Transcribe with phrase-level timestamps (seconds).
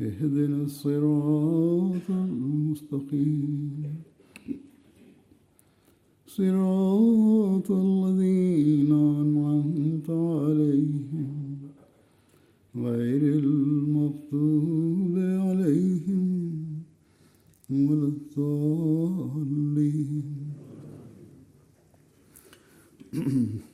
[0.00, 3.94] اهدنا الصراط المستقيم.
[6.26, 11.58] صراط الذين أنعمت عليهم
[12.76, 16.28] غير المغضوب عليهم
[17.70, 19.10] ولا الضالين.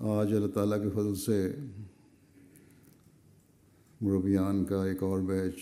[0.00, 1.56] آج اللہ تعالیٰ کے فضل سے
[4.04, 5.54] مربیان کا ایک اور بیچ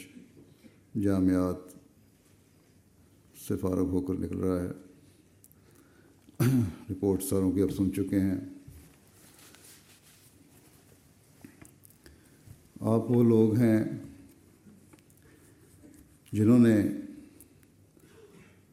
[1.03, 1.73] جامعات
[3.49, 4.69] سے فارغ ہو کر نکل رہا ہے۔
[6.91, 8.35] رپورٹ ساروں کی اب سن چکے ہیں۔
[12.81, 13.85] آپ وہ لوگ ہیں
[16.33, 16.83] جنہوں نے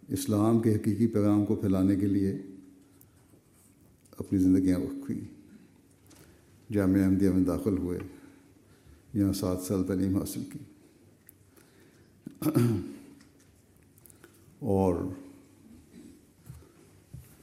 [0.07, 2.41] اسلام کے حقیقی پیغام کو پھیلانے کے لیے
[4.11, 5.21] اپنی زندگیاں وقف کی
[6.71, 7.99] جامعہ احمدیہ میں داخل ہوئے۔
[9.13, 10.59] یہاں سات سال تعلیم حاصل کی۔
[14.59, 14.95] اور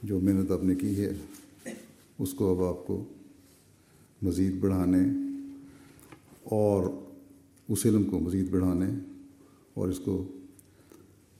[0.03, 1.13] جو محنت آپ نے کی ہے،
[2.19, 3.03] اس کو اب آپ کو
[4.21, 4.99] مزید بڑھانے
[6.43, 6.89] اور
[7.67, 8.89] اس علم کو مزید بڑھانے
[9.73, 10.27] اور اس کو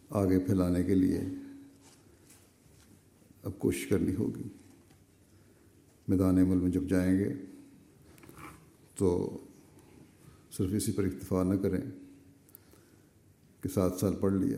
[0.09, 1.21] آگے پھیلانے کے لیے
[3.43, 4.43] اب کوشش کرنی ہوگی۔
[6.07, 7.33] میدان عمل میں جب جائیں گے
[8.95, 9.37] تو
[10.57, 11.81] صرف اسی پر اکتفا نہ کریں
[13.61, 14.57] کہ سات سال پڑھ لیا،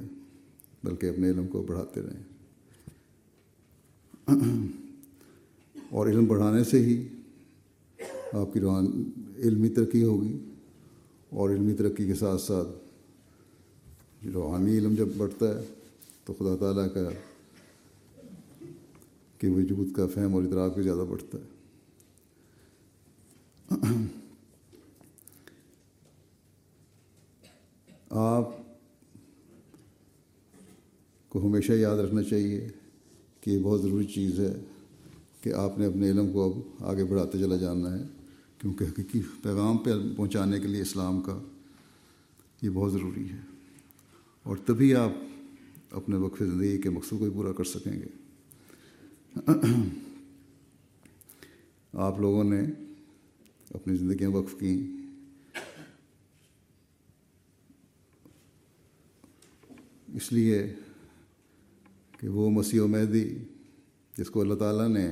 [0.84, 2.24] بلکہ اپنے علم کو بڑھاتے رہیں۔
[5.90, 7.08] اور علم بڑھانے سے ہی
[8.34, 10.38] آپ کی روحان، علمی ترقی ہوگی
[11.30, 12.68] اور علمی ترقی کے ساتھ ساتھ
[14.28, 15.66] روحانی علم جب بڑھتا ہے
[16.26, 17.10] تو خدا تعالیٰ کا
[19.38, 21.60] کہ وجود کا فہم اور ادراک بھی زیادہ بڑھتا ہے۔
[28.10, 28.50] آپ
[31.30, 32.70] کو ہمیشہ یاد رکھنا چاہیے
[33.42, 34.54] کہ یہ بہت ضروری چیز ہے
[35.42, 38.04] کہ آپ نے اپنے علم کو اب آگے بڑھاتے چلا جانا ہے،
[38.58, 41.40] کیونکہ حقیقی پیغام پہ پہنچانے کے لیے اسلام کا
[42.62, 43.38] یہ بہت ضروری ہے۔
[44.44, 45.12] اور تبھی آپ
[45.92, 48.08] اپنے وقف زندگی کے مقصد کو بھی پورا کر سکیں گے۔
[51.94, 52.62] آپ لوگوں نے
[53.74, 54.92] اپنی زندگیاں وقف کی
[60.14, 60.76] اس لیے
[62.20, 63.38] کہ وہ مسیح و مہدی
[64.18, 65.10] جس کو اللہ تعالیٰ نے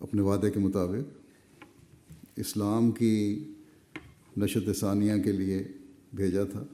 [0.00, 1.18] اپنے وعدے کے مطابق
[2.36, 3.44] اسلام کی
[4.36, 5.62] نشت ثانیہ کے لیے
[6.14, 6.64] بھیجا تھا،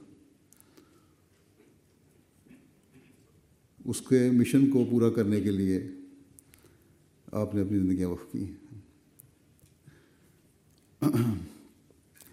[3.85, 5.87] اس کے مشن کو پورا کرنے کے لیے
[7.31, 8.45] آپ نے اپنی زندگیاں وقف کی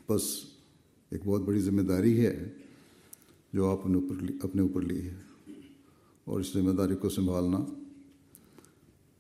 [0.09, 0.23] بس
[1.11, 2.45] ایک بہت بڑی ذمہ داری ہے
[3.53, 5.15] جو آپ نے اوپر اپنے اوپر لی ہے۔
[6.25, 7.59] اور اس ذمہ داری کو سنبھالنا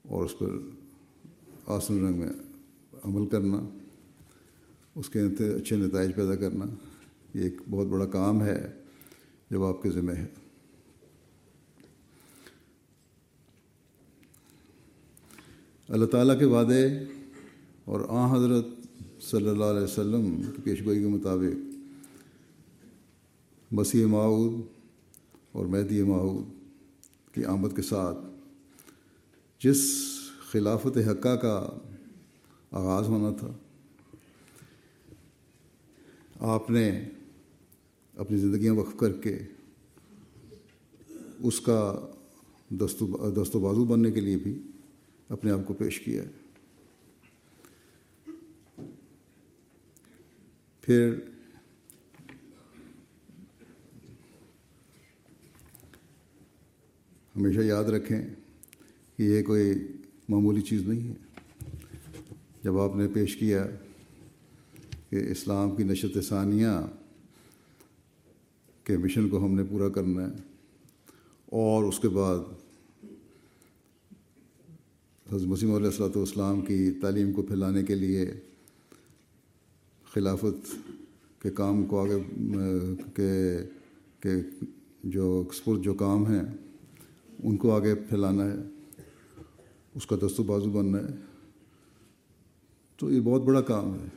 [0.09, 0.49] اور اس پر
[1.67, 2.29] آسن رنگ میں
[3.05, 3.69] عمل کرنا،
[4.95, 5.21] اس کے
[5.54, 6.65] اچھے نتائج پیدا کرنا،
[7.39, 8.72] یہ ایک بہت بڑا کام ہے
[9.51, 10.27] جب آپ کے ذمہ ہے۔
[15.89, 16.87] اللہ تعالیٰ کے وعدے
[17.84, 18.66] اور آ حضرت
[19.22, 21.70] صلی اللہ علیہ وسلم کی پیشگوئی کے مطابق
[23.71, 24.61] مسیح معود
[25.53, 28.19] اور مہدی معود کی آمد کے ساتھ
[29.61, 29.83] جس
[30.51, 31.55] خلافت حقہ کا
[32.71, 33.53] آغاز ہونا تھا،
[36.41, 37.09] آپ نے
[38.15, 39.39] اپنی زندگیاں وقف کر کے
[41.39, 41.81] اس کا
[42.71, 43.03] دست
[43.37, 44.59] دست و بازو بننے کے لیے بھی
[45.28, 46.28] اپنے آپ کو پیش کیا ہے۔
[50.81, 51.19] پھر
[57.36, 58.22] ہمیشہ یاد رکھیں
[59.16, 59.74] کہ یہ کوئی
[60.28, 61.15] معمولی چیز نہیں ہے۔
[62.62, 63.66] جب آپ نے پیش کیا
[65.10, 66.86] کہ اسلام کی نشت ثانیہ
[68.84, 70.32] کے مشن کو ہم نے پورا کرنا ہے
[71.47, 72.38] اور اس کے بعد
[75.32, 78.32] حضرت مسیم علیہ السلۃ والسلام کی تعلیم کو پھیلانے کے لیے
[80.12, 80.74] خلافت
[81.42, 82.18] کے کام کو آگے،
[84.22, 84.30] کے
[85.04, 86.42] جو ایکسپورٹ جو کام ہیں
[87.42, 88.57] ان کو آگے پھیلانا ہے،
[89.95, 91.15] اس کا دست و بازو بننا ہے۔
[92.97, 94.09] تو یہ بہت بڑا کام ہے۔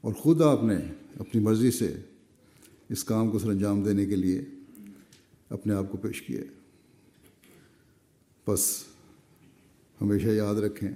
[0.00, 0.76] اور خود آپ نے
[1.20, 1.96] اپنی مرضی سے
[2.88, 4.44] اس کام کو سر انجام دینے کے لیے
[5.50, 6.40] اپنے آپ کو پیش کیا
[8.48, 8.84] بس
[10.00, 10.92] ہمیشہ یاد رکھیں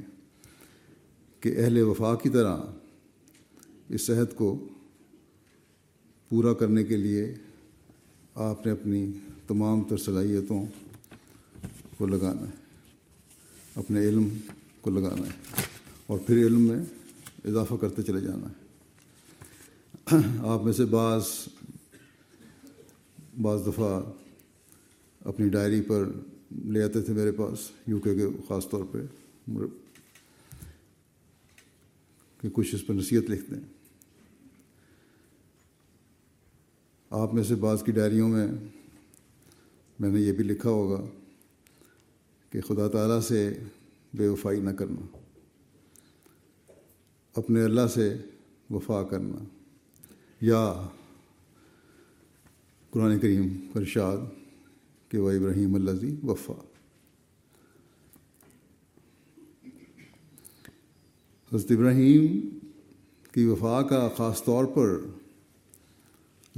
[1.40, 2.56] کہ اہل وفا کی طرح
[3.88, 4.68] اس صحت کو
[6.28, 7.34] پورا کرنے کے لیے
[8.34, 9.12] آپ نے اپنی
[9.46, 10.66] تمام تر صلاحیتوں
[12.00, 12.52] کو لگانا ہے،
[13.74, 14.28] اپنے علم
[14.80, 15.64] کو لگانا ہے
[16.06, 16.80] اور پھر علم میں
[17.44, 18.54] اضافہ کرتے چلے جانا ہے۔
[20.48, 21.22] آپ میں سے بعض
[23.42, 23.90] بعض دفعہ
[25.24, 26.04] اپنی ڈائری پر
[26.64, 28.98] لے آتے تھے میرے پاس، یو کے کے خاص طور پہ،
[32.40, 33.64] کہ کچھ اس پہ نصیحت لکھتے ہیں۔
[37.10, 38.46] آپ میں سے بعض کی ڈائریوں میں
[39.98, 41.04] میں نے یہ بھی لکھا ہوگا
[42.50, 43.58] کہ خدا تعالیٰ سے
[44.14, 45.16] بے وفائی نہ کرنا،
[47.34, 48.16] اپنے اللہ سے
[48.70, 49.44] وفا کرنا۔
[50.40, 50.88] یا
[52.90, 54.16] قرآن کریم ارشاد
[55.08, 56.64] کہ وہ ابراہیم الزی وفا۔
[61.52, 62.58] حضرت ابراہیم
[63.32, 65.06] کی وفا کا خاص طور پر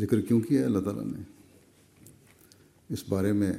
[0.00, 1.22] ذکر کیوں کیا ہے اللہ تعالیٰ نے؟
[2.88, 3.52] اس بارے میں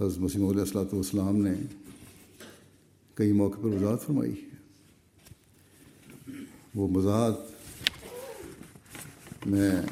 [0.00, 1.54] حضرت مسیم علیہ السلاۃ والسلام نے
[3.14, 4.36] کئی موقع پر وضاحت فرمائی۔ ہے
[6.74, 7.34] وہ وضاحت
[9.46, 9.82] میں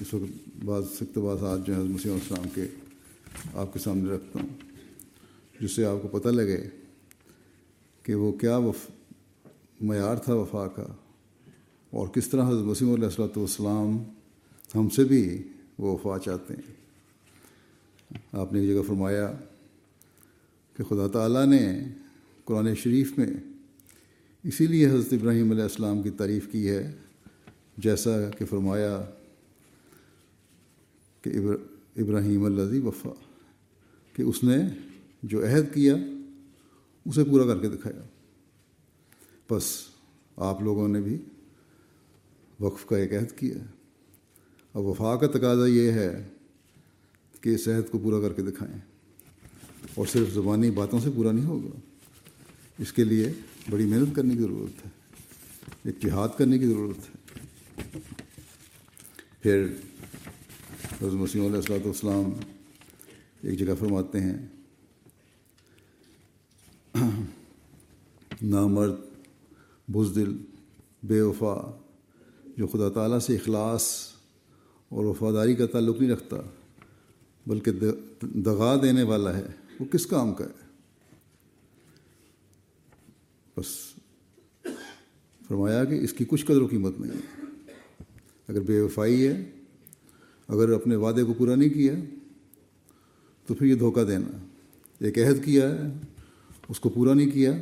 [0.00, 2.66] اس وقت بعض سخت آج جو ہے مسیم السلام کے
[3.54, 4.48] آپ کے سامنے رکھتا ہوں،
[5.60, 6.68] جس سے آپ کو پتہ لگے
[8.02, 8.90] کہ وہ کیا وف،
[9.80, 10.86] معیار تھا وفا کا
[11.92, 14.02] اور کس طرح حضرت مسیم علیہ السلۃ والسلام
[14.74, 15.42] ہم سے بھی
[15.78, 16.77] وہ وفا چاہتے ہیں۔
[18.32, 19.32] آپ نے ایک جگہ فرمایا
[20.76, 21.84] کہ خدا تعالیٰ نے
[22.44, 23.26] قرآن شریف میں
[24.44, 26.92] اسی لیے حضرت ابراہیم علیہ السلام کی تعریف کی ہے،
[27.78, 29.04] جیسا کہ فرمایا
[31.22, 31.30] کہ
[31.96, 33.10] ابراہیم اللہ وفا،
[34.12, 34.56] کہ اس نے
[35.22, 35.94] جو عہد کیا
[37.04, 38.02] اسے پورا کر کے دکھایا۔
[39.50, 39.64] بس
[40.36, 41.16] آپ لوگوں نے بھی
[42.60, 43.54] وقف کا ایک عہد کیا۔
[44.74, 46.28] اب وفا کا تقاضا یہ ہے
[47.40, 48.78] کہ اس عہد کو پورا کر کے دکھائیں۔
[49.94, 51.80] اور صرف زبانی باتوں سے پورا نہیں ہوگا۔
[52.78, 53.32] اس کے لیے
[53.70, 54.90] بڑی محنت کرنے کی ضرورت ہے۔
[55.84, 57.18] ایک جہاد کرنے کی ضرورت ہے۔
[59.40, 59.66] پھر
[60.92, 62.30] حضرت مسیم علیہ السلاۃ والسلام
[63.42, 64.46] ایک جگہ فرماتے ہیں،
[68.42, 68.94] نامرد،
[69.88, 70.36] بزدل،
[71.02, 71.78] بے وفا،
[72.56, 74.08] جو خدا تعالیٰ سے اخلاص
[74.88, 76.36] اور وفاداری کا تعلق نہیں رکھتا
[77.48, 77.70] بلکہ
[78.22, 79.46] دغا دینے والا ہے،
[79.80, 80.66] وہ کس کام کا ہے؟
[83.56, 83.66] بس
[85.48, 87.44] فرمایا کہ اس کی کچھ قدر و قیمت نہیں ہے۔
[88.48, 89.50] اگر بے وفائی ہے،
[90.48, 91.92] اگر اپنے وعدے کو پورا نہیں کیا،
[93.46, 94.36] تو پھر یہ دھوکہ دینا۔
[94.98, 95.90] ایک عہد کیا ہے،
[96.68, 97.52] اس کو پورا نہیں کیا،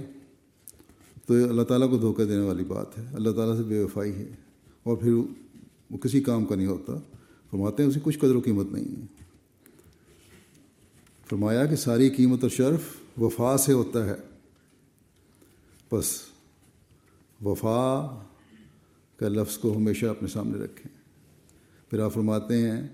[1.27, 4.29] تو اللہ تعالیٰ کو دھوکہ دینے والی بات ہے۔ اللہ تعالیٰ سے بے وفائی ہے،
[4.83, 6.93] اور پھر وہ کسی کام کا نہیں ہوتا۔
[7.51, 9.07] فرماتے ہیں اسے کچھ قدر و قیمت نہیں ہے۔
[11.31, 12.81] فرمایا کہ ساری قیمت اور شرف
[13.21, 14.15] وفا سے ہوتا ہے۔
[15.93, 16.21] بس،
[17.45, 18.07] وفا
[19.17, 20.97] کا لفظ کو ہمیشہ اپنے سامنے رکھیں۔
[21.91, 22.89] پھر آپ فرماتے ہیں،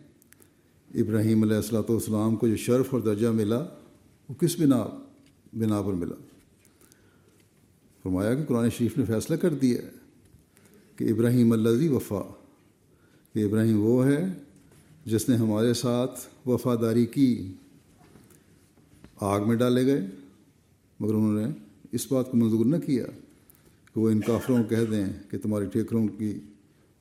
[0.94, 3.58] ابراہیم علیہ السلاۃ والسلام کو جو شرف اور درجہ ملا،
[4.28, 4.86] وہ کس بنا
[5.52, 6.14] بنا پر ملا؟
[8.02, 9.80] فرمایا کہ قرآن شریف نے فیصلہ کر دیا
[10.96, 12.34] کہ ابراہیم اللہ وفا،
[13.32, 14.32] کہ ابراہیم وہ ہے
[15.06, 17.52] جس نے ہمارے ساتھ وفاداری کی۔
[19.22, 20.06] آگ میں ڈالے گئے،
[21.00, 21.46] مگر انہوں نے
[21.92, 23.06] اس بات کو منظور نہ کیا
[23.94, 26.38] کہ وہ ان کافروں کو کہہ دیں کہ تمہاری ٹھیکروں کی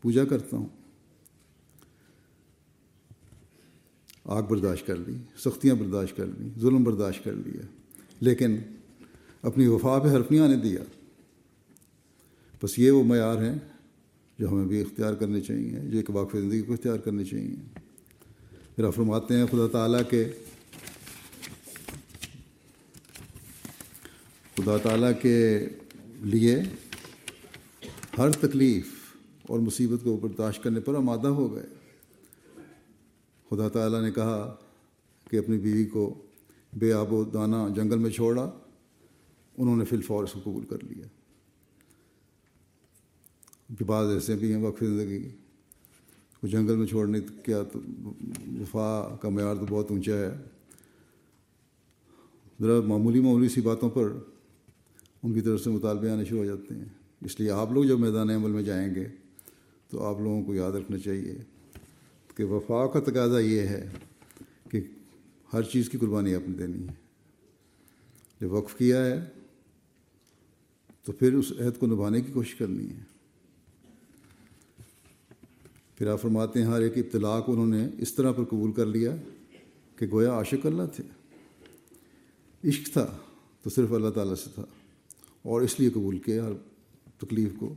[0.01, 0.67] پوجا کرتا ہوں۔
[4.25, 7.61] آگ برداشت کر لی، سختیاں برداشت کر لی، ظلم برداشت کر لیا،
[8.19, 8.57] لیکن
[9.41, 10.81] اپنی وفا پہ حرف نہیں آنے دیا۔
[12.63, 13.59] بس یہ وہ معیار ہیں
[14.39, 17.79] جو ہمیں بھی اختیار کرنے چاہیے، جو ایک واقف زندگی کو اختیار کرنے چاہیے۔
[18.75, 20.29] پھر فرماتے ہیں خدا تعالیٰ کے
[24.65, 25.65] خدا تعالیٰ کے
[26.21, 26.55] لیے
[28.17, 28.87] ہر تکلیف
[29.47, 31.65] اور مصیبت کو برداشت کرنے پر آمادہ ہو گئے۔
[33.49, 34.55] خدا تعالیٰ نے کہا
[35.29, 36.21] کہ اپنی بیوی کو
[36.73, 38.51] بے آب و دانہ جنگل میں چھوڑا،
[39.57, 41.05] انہوں نے فی الفور اس کو قبول کر لیا۔
[43.79, 45.29] کہ بعض ایسے بھی ہیں وقف زندگی۔
[46.43, 47.79] وہ جنگل میں چھوڑنے کیا تو
[48.61, 50.29] وفا کا معیار تو بہت اونچا ہے۔
[52.61, 54.13] ذرا معمولی معمولی سی باتوں پر
[55.23, 56.85] ان کی طرف سے مطالبے آنے شروع ہو جاتے ہیں۔
[57.21, 59.07] اس لیے آپ لوگ جب میدان عمل میں جائیں گے
[59.89, 61.35] تو آپ لوگوں کو یاد رکھنا چاہیے
[62.35, 63.89] کہ وفا کا تقاضا یہ ہے
[64.69, 64.81] کہ
[65.53, 66.93] ہر چیز کی قربانی آپ نے دینی ہے۔
[68.41, 69.25] جب وقف کیا ہے
[71.03, 73.03] تو پھر اس عہد کو نبھانے کی کوشش کرنی ہے۔
[75.95, 78.85] پھر آپ فرماتے ہیں ہر ایک ابتلاع کو انہوں نے اس طرح پر قبول کر
[78.85, 79.15] لیا
[79.95, 81.03] کہ گویا عاشق اللہ تھے۔
[82.69, 83.17] عشق تھا
[83.61, 84.65] تو صرف اللہ تعالیٰ سے تھا۔
[85.43, 86.51] اور اس لیے قبول کیا ہر
[87.17, 87.73] تکلیف کو۔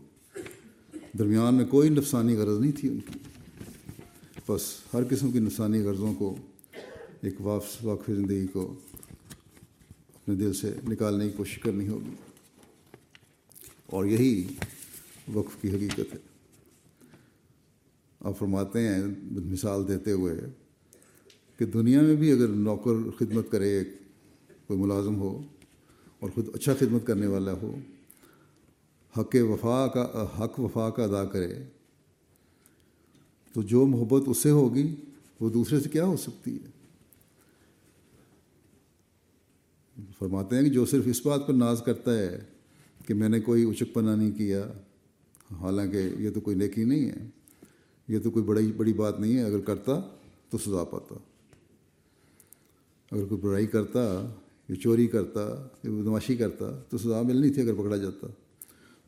[1.18, 3.18] درمیان میں کوئی نفسانی غرض نہیں تھی ان کی۔
[4.48, 6.36] بس ہر قسم کی نفسانی غرضوں کو
[7.20, 8.74] ایک واپس واقف زندگی کو
[10.14, 12.10] اپنے دل سے نکالنے کی کوشش کرنی ہوگی۔
[13.86, 14.48] اور یہی
[15.32, 16.18] وقف کی حقیقت ہے۔
[18.20, 20.34] آپ فرماتے ہیں، مثال دیتے ہوئے
[21.58, 23.84] کہ دنیا میں بھی اگر نوکر خدمت کرے،
[24.66, 25.42] کوئی ملازم ہو
[26.24, 27.74] اور خود اچھا خدمت کرنے والا ہو،
[29.14, 30.04] حق وفا کا،
[30.38, 31.54] حق وفا کا ادا کرے،
[33.54, 34.84] تو جو محبت اس سے ہوگی،
[35.40, 36.70] وہ دوسرے سے کیا ہو سکتی ہے؟
[40.18, 42.38] فرماتے ہیں کہ جو صرف اس بات پر ناز کرتا ہے
[43.06, 44.62] کہ میں نے کوئی اچک پنا نہیں کیا،
[45.60, 47.26] حالانکہ یہ تو کوئی نیکی نہیں ہے،
[48.08, 50.00] یہ تو کوئی بڑی بڑی بات نہیں ہے، اگر کرتا
[50.50, 51.14] تو سزا پاتا،
[53.12, 54.00] اگر کوئی برائی کرتا
[54.68, 58.26] یا چوری کرتا یا بدماشی کرتا، تو سزا ملنی تھی اگر پکڑا جاتا۔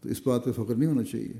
[0.00, 1.32] تو اس بات پہ فخر نہیں ہونا چاہیے۔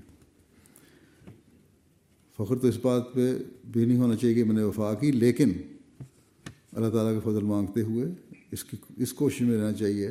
[2.37, 3.39] فخر تو اس بات پہ
[3.73, 5.53] بھی نہیں ہونا چاہیے کہ میں نے وفا کی، لیکن
[6.73, 8.07] اللہ تعالیٰ کا فضل مانگتے ہوئے
[8.53, 10.11] اس کی، اس کوشش میں رہنا چاہیے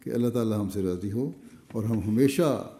[0.00, 1.30] کہ اللہ تعالیٰ ہم سے راضی ہو
[1.72, 2.72] اور ہم ہمیشہ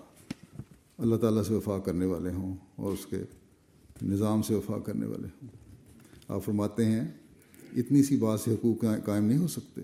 [0.98, 3.16] اللہ تعالیٰ سے وفا کرنے والے ہوں اور اس کے
[4.02, 5.48] نظام سے وفا کرنے والے ہوں۔
[6.28, 7.08] آپ فرماتے ہیں،
[7.76, 9.80] اتنی سی بات سے حقوق قائم نہیں ہو سکتے۔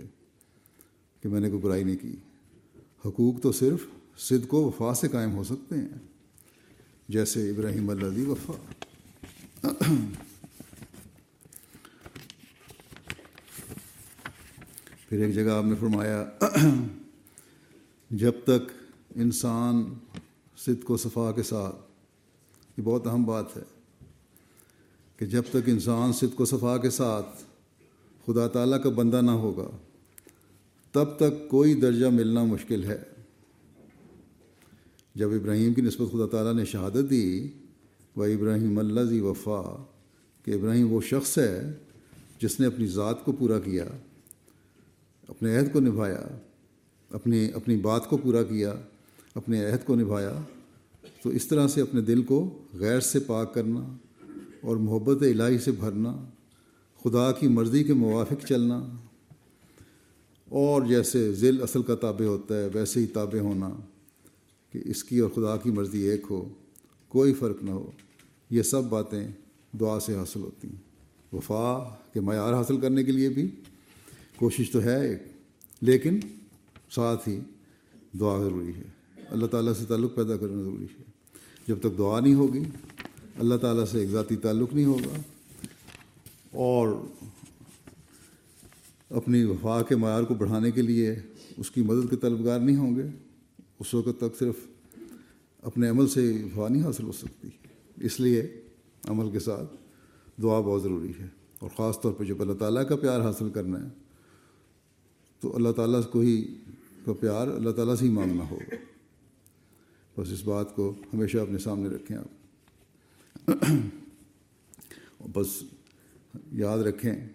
[1.23, 2.17] کہ میں نے کوئی برائی نہیں کی۔
[3.05, 3.81] حقوق تو صرف
[4.19, 5.89] صدق و وفا سے قائم ہو سکتے ہیں۔
[7.09, 8.53] جیسے ابراہیم اللہ وفا۔
[15.09, 16.25] پھر ایک جگہ آپ نے فرمایا،
[18.11, 18.73] جب تک
[19.15, 19.95] انسان
[20.57, 21.77] صدق و صفا کے ساتھ،
[22.77, 23.63] یہ بہت اہم بات ہے
[25.17, 27.43] کہ جب تک انسان صدق و صفا کے ساتھ
[28.27, 29.77] خدا تعالیٰ کا بندہ نہ ہوگا
[30.93, 33.03] تب تک کوئی درجہ ملنا مشکل ہے۔
[35.15, 37.49] جب ابراہیم کی نسبت خدا تعالیٰ نے شہادت دی،
[38.17, 39.85] وہ ابراہیم اللہ زی وفا،
[40.45, 41.73] کہ ابراہیم وہ شخص ہے
[42.39, 43.85] جس نے اپنی ذات کو پورا کیا،
[45.29, 46.27] اپنے عہد کو نبھایا،
[47.11, 48.75] اپنی اپنی بات کو پورا کیا،
[49.35, 50.41] اپنے عہد کو نبھایا۔
[51.23, 53.97] تو اس طرح سے اپنے دل کو غیر سے پاک کرنا
[54.61, 56.25] اور محبت الہی سے بھرنا،
[57.05, 58.87] خدا کی مرضی کے موافق چلنا
[60.53, 63.71] اور جیسے ذیل اصل کا تابع ہوتا ہے، ویسے ہی تابع ہونا،
[64.73, 66.49] کہ اس کی اور خدا کی مرضی ایک ہو،
[67.09, 67.91] کوئی فرق نہ ہو،
[68.51, 69.29] یہ سب باتیں
[69.81, 70.77] دعا سے حاصل ہوتی ہیں۔
[71.35, 73.51] وفا کے معیار حاصل کرنے کے لیے بھی
[74.37, 75.19] کوشش تو ہے ایک،
[75.81, 76.21] لیکن
[76.91, 77.41] ساتھ ہی
[78.21, 78.85] دعا ضروری ہے۔
[79.31, 81.03] اللہ تعالیٰ سے تعلق پیدا کرنا ضروری ہے۔
[81.69, 82.63] جب تک دعا نہیں ہوگی،
[83.39, 85.21] اللہ تعالیٰ سے ایک ذاتی تعلق نہیں ہوگا۔
[86.53, 86.89] اور
[89.13, 91.15] اپنی وفا کے معیار کو بڑھانے کے لیے
[91.57, 93.03] اس کی مدد کے طلبگار نہیں ہوں گے،
[93.79, 94.55] اس وقت تک صرف
[95.63, 97.49] اپنے عمل سے وفا نہیں حاصل ہو سکتی۔
[97.97, 98.61] اس لیے
[99.09, 99.77] عمل کے ساتھ
[100.43, 101.27] دعا بہت ضروری ہے
[101.59, 103.89] اور خاص طور پہ جب اللہ تعالیٰ کا پیار حاصل کرنا ہے،
[105.41, 106.55] تو اللہ تعالیٰ کو ہی
[107.05, 108.75] کا پیار اللہ تعالیٰ سے ہی مانگنا ہوگا
[110.17, 112.31] بس اس بات کو ہمیشہ اپنے سامنے رکھیں آپ۔
[115.33, 115.63] بس
[116.53, 117.29] یاد رکھیں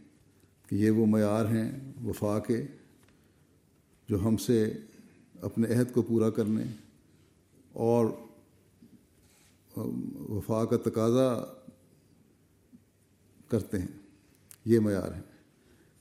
[0.67, 2.65] کہ یہ وہ معیار ہیں وفا کے
[4.09, 4.73] جو ہم سے
[5.41, 6.63] اپنے عہد کو پورا کرنے
[7.73, 8.05] اور
[10.29, 11.43] وفا کا تقاضا
[13.47, 13.87] کرتے ہیں۔
[14.65, 15.21] یہ معیار ہیں۔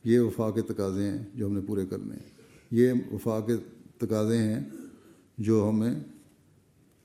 [0.04, 2.30] یہ وفا کے تقاضے ہیں جو ہم نے پورے کرنے ہیں۔
[2.70, 3.56] یہ وفا کے
[3.98, 4.60] تقاضے ہیں
[5.38, 5.94] جو ہمیں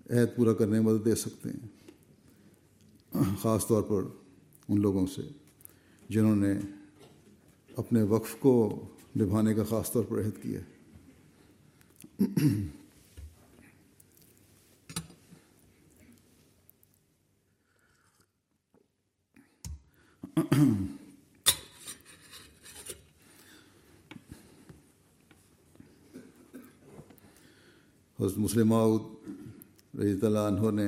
[0.10, 1.68] عہد پورا کرنے میں مدد دے سکتے ہیں۔
[3.42, 4.04] خاص طور پر
[4.70, 5.22] ان لوگوں سے
[6.10, 6.54] جنہوں نے
[7.76, 8.86] اپنے وقف کو
[9.20, 10.60] نبھانے کا خاص طور پر عہد کیا
[28.20, 28.74] حضرت مسلم
[30.00, 30.88] رضی اللہ عنہ نے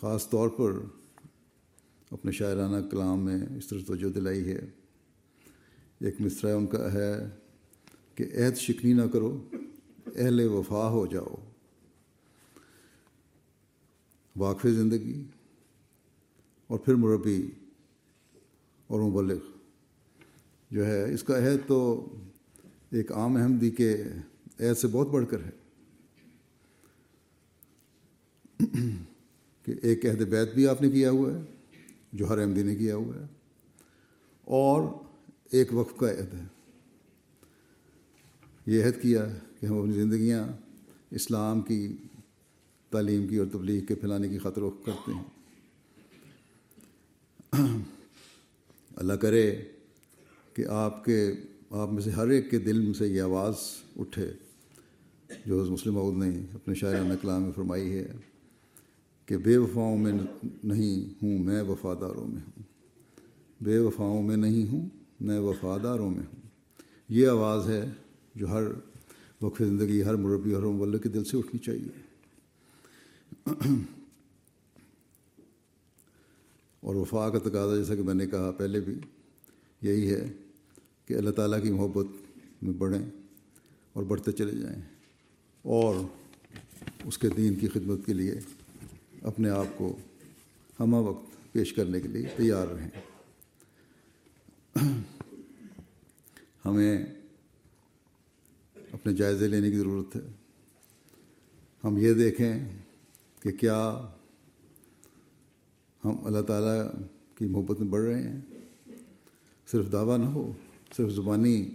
[0.00, 0.72] خاص طور پر
[2.10, 4.60] اپنے شاعرانہ کلام میں اس طرح توجہ دلائی ہے۔
[6.00, 7.28] ایک مصرع ان کا ہے
[8.14, 9.48] کہ عہد شکنی نہ کرو،
[10.16, 11.34] اہل وفا ہو جاؤ۔
[14.36, 15.24] واقف زندگی
[16.66, 17.50] اور پھر مربی
[18.86, 19.38] اور مبلغ۔
[20.70, 22.06] جو ہے، اس کا عہد تو
[22.90, 24.02] ایک عام احمدی کے
[24.60, 25.50] عہد سے بہت بڑھ کر ہے۔
[29.62, 31.40] کہ ایک عہد بیت بھی آپ نے کیا ہوا ہے،
[32.12, 33.26] جو ہر احمدی نے کیا ہوا ہے۔
[34.42, 35.07] اور
[35.50, 36.44] ایک وقف کا عہد ہے۔
[38.66, 39.26] یہ عہد کیا
[39.60, 40.48] کہ ہم اپنی زندگیاں
[41.10, 41.96] اسلام کی
[42.90, 45.24] تعلیم کی اور تبلیغ کے پھیلانے کی خاطر وقف کرتے ہیں۔
[48.96, 49.64] اللہ کرے
[50.54, 51.32] کہ آپ کے،
[51.70, 53.54] آپ میں سے ہر ایک کے دل میں سے یہ آواز
[53.98, 54.32] اٹھے
[55.46, 58.06] جو حضرت مسلم عود نے اپنے شاعرانہ کلام میں فرمائی ہے
[59.26, 60.12] کہ بے وفاؤں میں
[60.64, 62.62] نہیں ہوں، میں وفاداروں میں ہوں۔
[63.60, 66.48] بے وفاؤں میں نہیں ہوں میں وفاداروں میں ہوں۔
[67.08, 67.84] یہ آواز ہے
[68.34, 68.62] جو ہر
[69.42, 71.88] وقف زندگی، ہر مربی، ہر مبلک کے دل سے اٹھنی چاہیے۔
[76.80, 78.94] اور وفا کا تقاضا، جیسا کہ میں نے کہا پہلے بھی،
[79.82, 80.32] یہی ہے
[81.04, 82.06] کہ اللہ تعالیٰ کی محبت
[82.62, 83.10] میں بڑھیں
[83.92, 84.82] اور بڑھتے چلے جائیں۔
[85.62, 85.94] اور
[87.04, 88.34] اس کے دین کی خدمت کے لیے
[89.22, 89.96] اپنے آپ کو
[90.80, 92.90] ہمہ وقت پیش کرنے کے لیے تیار رہیں۔
[96.68, 97.06] ہمیں
[98.92, 100.20] اپنے جائزے لینے کی ضرورت ہے۔
[101.84, 102.78] ہم یہ دیکھیں
[103.40, 104.08] کہ کیا
[106.04, 106.92] ہم اللہ تعالیٰ
[107.34, 108.40] کی محبت میں بڑھ رہے ہیں۔
[109.66, 110.52] صرف دعویٰ نہ ہو،
[110.96, 111.70] صرف زبانی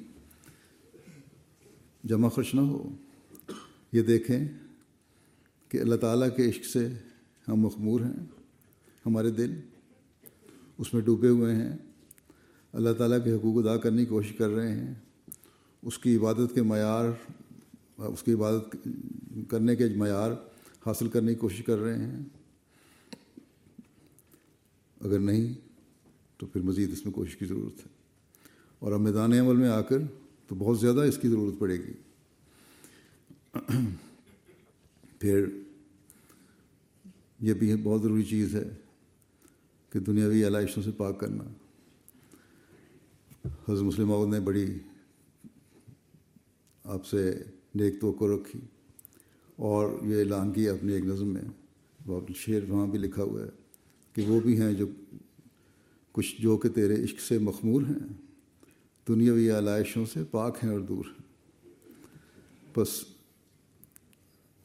[2.03, 2.95] جمع خرچ نہ ہو۔
[3.91, 4.47] یہ دیکھیں
[5.69, 6.87] کہ اللہ تعالیٰ کے عشق سے
[7.47, 8.25] ہم مخمور ہیں،
[9.05, 9.59] ہمارے دل
[10.77, 11.77] اس میں ڈوبے ہوئے ہیں۔
[12.73, 14.93] اللہ تعالیٰ کے حقوق ادا کرنے کی کوشش کر رہے ہیں۔
[15.81, 17.05] اس کی عبادت کے معیار،
[17.97, 18.87] اس کی عبادت
[19.49, 20.31] کرنے کے معیار
[20.85, 22.19] حاصل کرنے کی کوشش کر رہے ہیں۔
[25.01, 25.53] اگر نہیں،
[26.37, 27.91] تو پھر مزید اس میں کوشش کی ضرورت ہے۔
[28.79, 29.97] اور اب میدان عمل میں آ کر
[30.47, 31.93] تو بہت زیادہ اس کی ضرورت پڑے گی۔
[35.19, 35.45] پھر
[37.39, 38.75] یہ بھی بہت ضروری چیز ہے
[39.89, 41.43] کہ دنیاوی علائشوں سے پاک کرنا۔
[43.45, 44.65] حضرت مسلم عود نے بڑی
[46.83, 47.43] آپ سے
[47.75, 48.59] نیک توقع رکھی
[49.55, 51.41] اور یہ اعلان کیا اپنی ایک نظم میں۔
[52.35, 53.49] شعر وہاں بھی لکھا ہوا ہے
[54.13, 54.85] کہ وہ بھی ہیں جو
[56.11, 58.07] کچھ جو کہ تیرے عشق سے مخمور ہیں،
[59.07, 61.23] دنیاوی علائشوں سے پاک ہیں اور دور ہیں۔
[62.77, 63.03] بس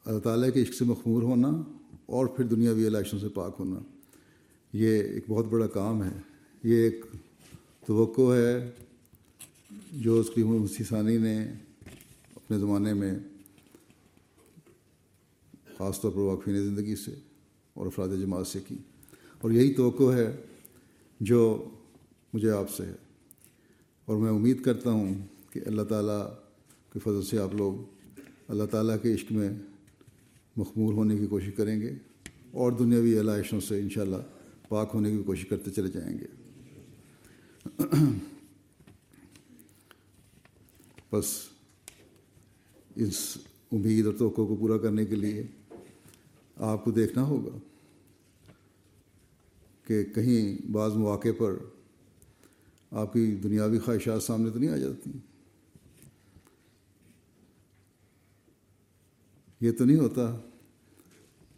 [0.05, 1.63] اللہ تعالیٰ کے عشق سے مخمور ہونا
[2.05, 3.79] اور پھر دنیاوی علائشوں سے پاک ہونا،
[4.73, 6.19] یہ ایک بہت بڑا کام ہے۔
[6.63, 7.05] یہ ایک
[7.85, 8.71] توقع ہے
[9.91, 11.43] جو اس کی مسی ثانی نے
[12.35, 13.15] اپنے زمانے میں
[15.77, 17.11] خاص طور پر واقفین زندگی سے
[17.73, 18.75] اور افراد جماعت سے کی۔
[19.41, 20.35] اور یہی توقع ہے
[21.19, 21.69] جو
[22.33, 22.95] مجھے آپ سے ہے۔
[24.05, 25.13] اور میں امید کرتا ہوں
[25.53, 26.33] کہ اللہ تعالیٰ
[26.93, 27.73] کے فضل سے آپ لوگ
[28.47, 29.49] اللہ تعالیٰ کے عشق میں
[30.57, 31.91] مخمور ہونے کی کوشش کریں گے
[32.51, 34.15] اور دنیاوی علائشوں سے انشاءاللہ
[34.69, 36.25] پاک ہونے کی کوشش کرتے چلے جائیں گے۔
[41.11, 41.25] بس
[42.95, 43.37] اس
[43.71, 45.43] امید اور توقع کو پورا کرنے کے لیے
[46.57, 47.57] آپ کو دیکھنا ہوگا
[49.87, 51.55] کہ کہیں بعض مواقع پر
[52.91, 55.11] آپ کی دنیاوی خواہشات سامنے تو نہیں آ جاتی۔
[59.61, 60.39] یہ تو نہیں ہوتا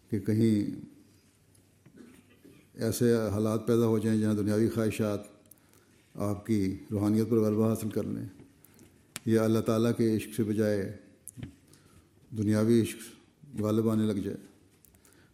[0.10, 0.82] کہ کہیں
[2.74, 5.31] ایسے حالات پیدا ہو جائیں جہاں دنیاوی خواہشات
[6.16, 8.26] آپ کی روحانیت پر غلبہ حاصل کر لیں
[9.26, 10.98] یا اللہ تعالیٰ کے عشق سے بجائے
[12.38, 12.98] دنیاوی عشق
[13.60, 14.38] غالب آنے لگ جائے۔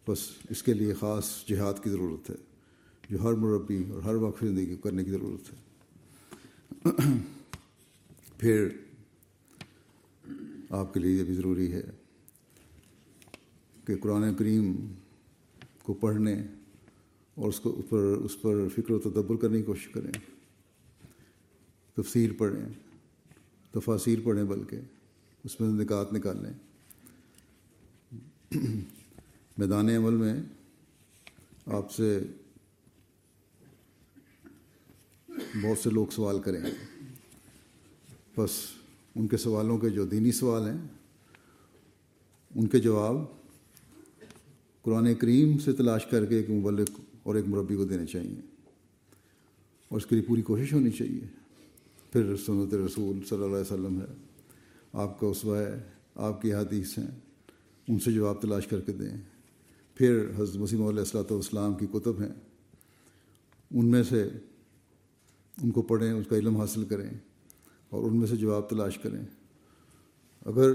[0.08, 2.36] بس اس کے لیے خاص جہاد کی ضرورت ہے،
[3.10, 5.68] جو ہر مربی اور ہر وقت زندگی کرنے کی ضرورت ہے۔
[8.38, 8.68] پھر
[10.70, 11.84] آپ کے لیے یہ بھی ضروری ہے
[13.86, 14.76] کہ قرآن کریم
[15.84, 16.42] کو پڑھنے
[17.36, 20.37] اور اس کو اس پر اس پر فکر و تدبر کرنے کی کوشش کریں۔
[21.98, 22.70] تفسیر پڑھیں
[23.72, 24.78] تفاصیر پڑھیں بلکہ
[25.44, 26.54] اس میں نکات نکالیں
[29.58, 30.34] میدان عمل میں
[31.66, 32.20] آپ سے
[35.64, 36.72] بہت سے لوگ سوال کریں۔ گے
[38.38, 38.52] بس
[39.16, 40.88] ان کے سوالوں کے جو دینی سوال ہیں،
[42.56, 43.18] ان کے جواب
[44.82, 46.90] قرآن کریم سے تلاش کر کے ایک مبلک
[47.24, 48.40] اور ایک مربی کو دینے چاہیے۔
[49.90, 51.47] اور اس کے لیے پوری کوشش ہونی چاہیے۔
[52.18, 54.06] پھر سنت رسول صلی اللہ علیہ وسلم ہے۔
[54.94, 55.84] آپ کا اسوہ ہے
[56.16, 57.08] آپ کی حدیث ہیں،
[57.88, 59.18] ان سے جواب تلاش کر کے دیں۔
[59.96, 62.34] پھر حضرت مسیم علیہ السلاۃ والسلام کی کتب ہیں۔
[63.72, 64.30] ان میں سے
[65.64, 67.10] ان کو پڑھیں، اس کا علم حاصل کریں
[67.90, 69.24] اور ان میں سے جواب تلاش کریں۔
[70.46, 70.72] اگر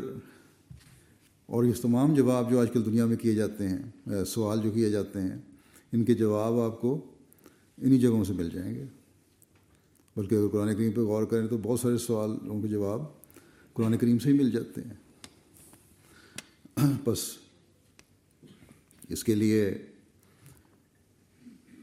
[1.46, 4.90] اور یہ تمام جواب جو آج کل دنیا میں کیے جاتے ہیں، سوال جو کیے
[4.90, 5.38] جاتے ہیں،
[5.92, 6.98] ان کے جواب آپ کو
[7.78, 8.84] انہی جگہوں سے مل جائیں گے۔
[10.16, 13.02] بلکہ اگر قرآن کریم پہ غور کریں تو بہت سارے سوالوں کے جواب
[13.72, 14.94] قرآن کریم سے ہی مل جاتے ہیں۔
[17.04, 17.18] بس
[19.08, 19.86] اس کے لیے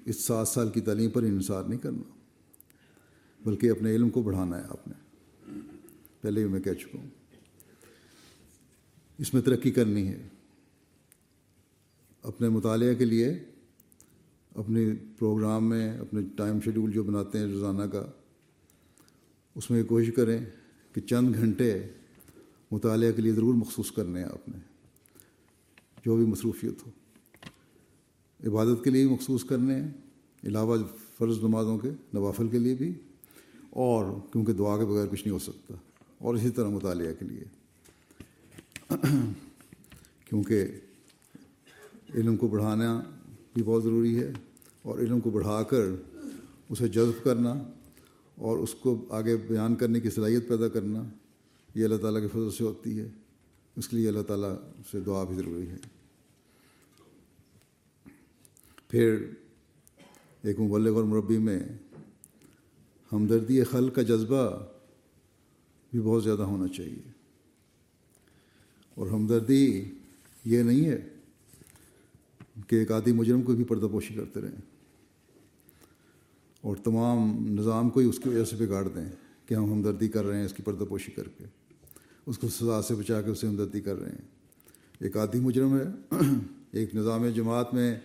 [0.06, 2.18] اس سات سال کی تعلیم پر انحصار نہیں کرنا،
[3.44, 4.94] بلکہ اپنے علم کو بڑھانا ہے آپ نے۔
[6.22, 7.10] پہلے ہی میں کہہ چکا ہوں۔
[9.18, 10.28] اس میں ترقی کرنی ہے۔
[12.24, 13.44] اپنے مطالعہ کے لیے
[14.56, 14.86] اپنے
[15.20, 18.12] پروگرام میں، اپنے ٹائم شیڈول جو بناتے ہیں روزانہ کا
[19.60, 20.46] اس میں کوشش کریں
[20.94, 21.88] کہ چند گھنٹے
[22.72, 24.58] مطالعہ کے لیے ضرور مخصوص کرنے ہیں آپ نے،
[26.06, 26.92] جو بھی مصروفیت ہو۔
[28.48, 29.90] عبادت کے لیے بھی مخصوص کرنے ہیں
[30.44, 30.78] علاوہ
[31.18, 32.94] فرض نمازوں کے، نوافل کے لیے بھی،
[33.70, 35.74] اور کیونکہ دعا کے بغیر کچھ نہیں ہو سکتا،
[36.18, 37.44] اور اسی طرح مطالعہ کے لیے۔
[40.26, 40.68] کیونکہ
[42.16, 43.02] علم کو بڑھانا
[43.54, 44.32] بھی بہت ضروری ہے،
[44.82, 45.84] اور علم کو بڑھا کر
[46.70, 47.54] اسے جذب کرنا
[48.40, 51.04] اور اس کو آگے بیان کرنے کی صلاحیت پیدا کرنا
[51.76, 53.10] یہ اللہ تعالیٰ کے فضل سے ہوتی ہے۔
[53.76, 54.56] اس کے لیے اللہ تعالیٰ
[54.92, 55.78] سے دعا بھی ضروری ہے۔
[58.88, 59.34] پھر
[60.42, 61.60] ایک مبلغ اور مربی میں
[63.14, 64.60] ہمدردی خل کا جذبہ
[65.92, 67.12] بھی بہت زیادہ ہونا چاہیے۔
[68.96, 69.92] اور ہمدردی
[70.46, 71.10] یہ نہیں ہے
[72.68, 74.69] کہ ایک آدھی مجرم کو بھی پردہ پوشی کرتے رہیں۔
[76.62, 79.10] اور تمام نظام کو ہی اس کی وجہ سے بگاڑ دیں
[79.46, 81.44] کہ ہم ہمدردی کر رہے ہیں اس کی پردہ پوشی کر کے۔
[82.26, 84.28] اس کو سزا سے بچا کے اسے ہمدردی کر رہے ہیں۔
[85.00, 86.16] ایک آدھی مجرم ہے،
[86.72, 87.96] ایک نظام جماعت میں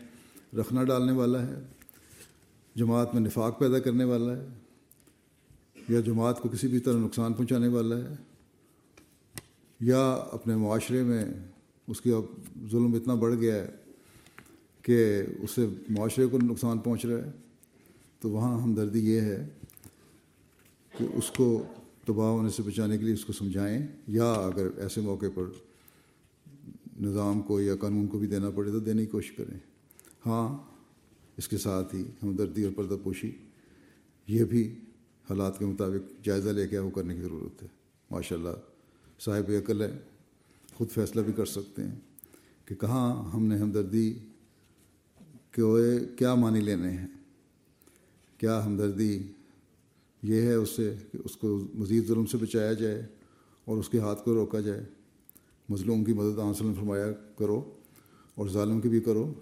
[0.61, 1.61] رکھنا ڈالنے والا ہے،
[2.75, 4.47] جماعت میں نفاق پیدا کرنے والا ہے،
[5.89, 8.15] یا جماعت کو کسی بھی طرح نقصان پہنچانے والا ہے،
[9.81, 11.25] یا اپنے معاشرے میں
[11.89, 12.25] اس کی اب
[12.71, 13.71] ظلم اتنا بڑھ گیا ہے
[14.83, 17.31] کہ اس سے معاشرے کو نقصان پہنچ رہا ہے۔
[18.25, 19.49] تو وہاں ہمدردی یہ ہے
[20.99, 21.67] کہ اس کو
[22.07, 25.45] تباہ ہونے سے بچانے کے لیے اس کو سمجھائیں یا اگر ایسے موقع پر
[27.01, 29.59] نظام کو یا قانون کو بھی دینا پڑے تو دینے کی کوشش کریں۔
[30.27, 30.59] ہاں
[31.37, 33.31] اس کے ساتھ ہی ہمدردی اور پردہ پوشی،
[34.29, 34.75] یہ بھی
[35.31, 37.69] حالات کے مطابق جائزہ لے کے وہ کرنے کی ضرورت ہے۔
[38.11, 38.57] ماشاء اللہ
[39.21, 39.99] صاحب عقل ہے
[40.75, 41.99] خود فیصلہ بھی کر سکتے ہیں
[42.65, 44.19] کہ کہاں ہم نے ہمدردی
[45.51, 47.24] کے کیا معنی لینے ہیں۔
[48.45, 49.23] کیا ہمدردی
[50.23, 53.07] یہ ہے اس سے کہ اس کو مزید ظلم سے بچایا جائے
[53.65, 54.85] اور اس کے ہاتھ کو روکا جائے۔
[55.69, 57.71] مظلوم کی مدد آنسل فرمایا، کرو
[58.35, 59.33] اور ظالم کی بھی کرو۔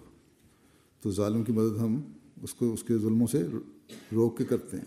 [1.01, 2.01] تو ظالم کی مدد ہم
[2.43, 3.43] اس کو، اس کے ظلموں سے
[4.12, 4.85] روک کے کرتے ہیں۔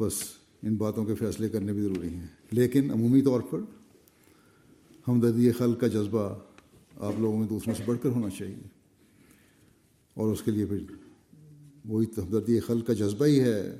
[0.00, 0.12] بس
[0.62, 3.60] ان باتوں کے فیصلے کرنے بھی ضروری ہیں۔ لیکن عمومی طور پر
[5.08, 6.38] ہمدردی خلق کا جذبہ
[6.96, 8.68] آپ لوگوں میں دوسروں سے بڑھ کر ہونا چاہیے۔
[10.14, 10.78] اور اس کے لیے پھر
[11.84, 13.78] وہی ہمدردی خلق کا جذبہ ہی ہے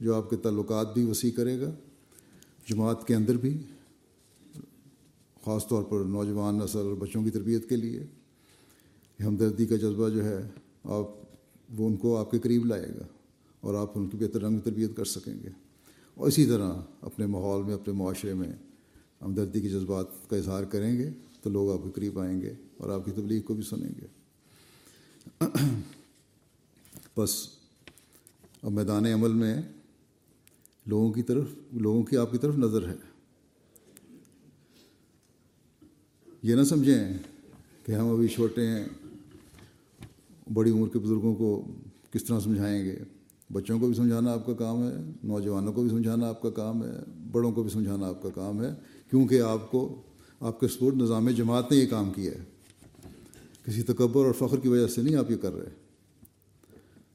[0.00, 1.74] جو آپ کے تعلقات بھی وسیع کرے گا،
[2.68, 3.58] جماعت کے اندر بھی،
[5.44, 8.00] خاص طور پر نوجوان نسل اور بچوں کی تربیت کے لیے۔
[9.24, 10.48] ہمدردی کا جذبہ جو ہے،
[10.84, 11.06] آپ،
[11.76, 13.06] وہ ان کو آپ کے قریب لائے گا
[13.60, 15.48] اور آپ ان کی بہتر رنگ تربیت کر سکیں گے۔
[16.14, 18.52] اور اسی طرح اپنے ماحول میں، اپنے معاشرے میں
[19.22, 21.10] ہمدردی کے جذبات کا اظہار کریں گے
[21.42, 24.06] تو لوگ آپ کے قریب آئیں گے اور آپ کی تبلیغ کو بھی سنیں گے۔
[27.18, 27.48] بس
[28.62, 29.62] اب میدان عمل میں
[30.86, 32.94] لوگوں کی طرف، لوگوں کی آپ کی طرف نظر ہے۔
[36.42, 37.18] یہ نہ سمجھیں
[37.86, 38.84] کہ ہم ابھی چھوٹے ہیں،
[40.52, 41.66] بڑی عمر کے بزرگوں کو
[42.12, 42.96] کس طرح سمجھائیں گے؟
[43.52, 46.84] بچوں کو بھی سمجھانا آپ کا کام ہے، نوجوانوں کو بھی سمجھانا آپ کا کام
[46.84, 46.92] ہے،
[47.32, 48.70] بڑوں کو بھی سمجھانا آپ کا کام ہے،
[49.10, 50.02] کیونکہ آپ کو،
[50.40, 52.44] آپ کے سپورٹ نظام جماعت نے یہ کام کیا ہے۔
[53.64, 55.87] کسی تکبر اور فخر کی وجہ سے نہیں آپ یہ کر رہے۔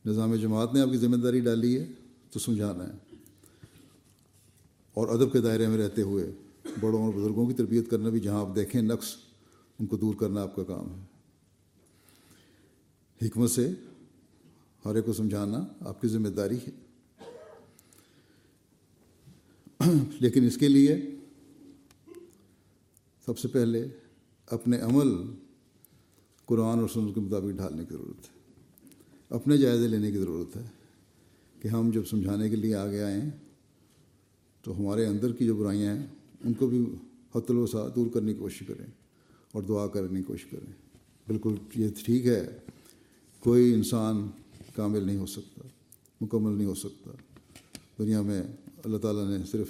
[0.06, 1.88] نظام جماعت نے آپ کی ذمہ داری ڈالی ہے
[2.32, 3.16] تو سمجھانا ہے۔
[4.94, 6.32] اور ادب کے دائرے میں رہتے ہوئے
[6.82, 9.16] بڑوں اور بزرگوں کی تربیت کرنا بھی جہاں آپ دیکھیں نقص،
[9.80, 11.06] ان کو دور کرنا آپ کا کام ہے۔
[13.28, 13.72] حکمت سے
[14.86, 16.72] ہر ایک کو سمجھانا آپ کی ذمہ داری ہے۔
[20.20, 21.16] لیکن اس کے لیے
[23.26, 23.88] سب سے پہلے
[24.48, 25.08] اپنے عمل
[26.46, 28.33] قرآن اور سنت کے مطابق ڈھالنے کی ضرورت ہے۔
[29.34, 30.62] اپنے جائزے لینے کی ضرورت ہے
[31.62, 33.30] کہ ہم جب سمجھانے کے لیے آگے آئیں
[34.62, 36.06] تو ہمارے اندر کی جو برائیاں ہیں،
[36.44, 36.86] ان کو بھی
[37.36, 38.86] حت الوسا دور کرنے کی کوشش کریں
[39.52, 40.72] اور دعا کرنے کی کوشش کریں۔
[41.28, 42.60] بالکل یہ ٹھیک ہے،
[43.40, 44.28] کوئی انسان
[44.76, 45.68] کامل نہیں ہو سکتا،
[46.22, 47.12] مکمل نہیں ہو سکتا۔
[48.00, 48.44] دنیا میں
[48.84, 49.68] اللہ تعالیٰ نے صرف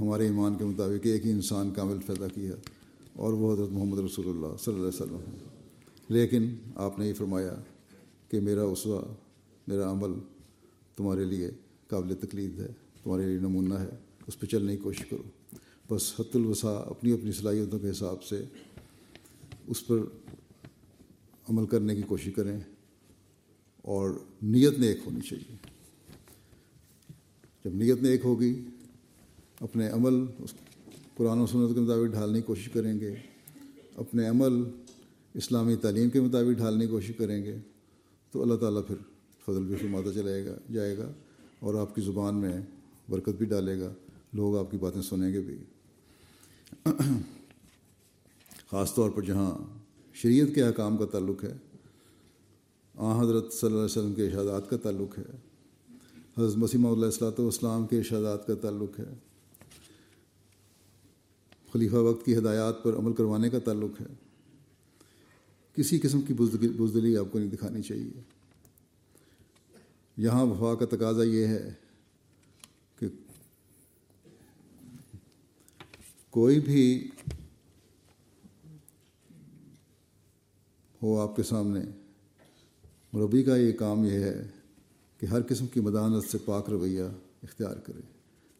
[0.00, 2.54] ہمارے ایمان کے مطابق ایک ہی انسان کامل پیدا کیا
[3.12, 5.20] اور وہ حضرت محمد رسول اللہ صلی اللہ علیہ وسلم
[6.08, 7.54] لیکن آپ نے یہ فرمایا
[8.28, 9.02] کہ میرا اسوا،
[9.66, 10.12] میرا عمل
[10.96, 11.50] تمہارے لیے
[11.86, 12.68] قابل تکلیف ہے،
[13.02, 13.90] تمہارے لیے نمونہ ہے،
[14.26, 15.22] اس پہ چلنے کی کوشش کرو۔
[15.90, 18.44] بس حت الوسا اپنی اپنی صلاحیتوں کے حساب سے
[19.66, 19.96] اس پر
[21.48, 22.60] عمل کرنے کی کوشش کریں
[23.82, 24.10] اور
[24.42, 25.56] نیت نیک ہونی چاہیے۔
[27.64, 28.64] جب نیت نیک ہوگی،
[29.60, 30.54] اپنے عمل اس
[31.14, 33.14] قرآن و سنت کے مطابق ڈھالنے کی کوشش کریں گے،
[33.96, 34.52] اپنے عمل
[35.34, 37.56] اسلامی تعلیم کے مطابق ڈھالنے کی کوشش کریں گے
[38.32, 38.96] تو اللہ تعالیٰ پھر
[39.46, 41.10] فضل بھی فرماتا چلائے گا، جائے گا
[41.60, 42.60] اور آپ کی زبان میں
[43.08, 43.92] برکت بھی ڈالے گا۔
[44.32, 45.56] لوگ آپ کی باتیں سنیں گے بھی۔
[48.70, 49.50] خاص طور پر جہاں
[50.14, 51.56] شریعت کے احکام کا تعلق ہے
[52.94, 55.24] آ حضرت صلی اللہ علیہ وسلم کے ارشادات کا تعلق ہے،
[56.38, 59.12] حضرت مسیمہ اللہ السلاۃ والسلام کے ارشادات کا تعلق ہے،
[61.72, 64.06] خلیفہ وقت کی ہدایات پر عمل کروانے کا تعلق ہے۔
[65.78, 68.20] کسی قسم کی بزدلی آپ کو نہیں دکھانی چاہیے۔
[70.16, 71.74] یہاں وفا کا تقاضا یہ ہے
[72.98, 73.06] کہ
[76.30, 77.08] کوئی بھی
[81.02, 81.80] ہو آپ کے سامنے،
[83.12, 84.48] مربی کا یہ کام یہ ہے
[85.18, 87.02] کہ ہر قسم کی مدانت سے پاک رویہ
[87.42, 88.00] اختیار کرے۔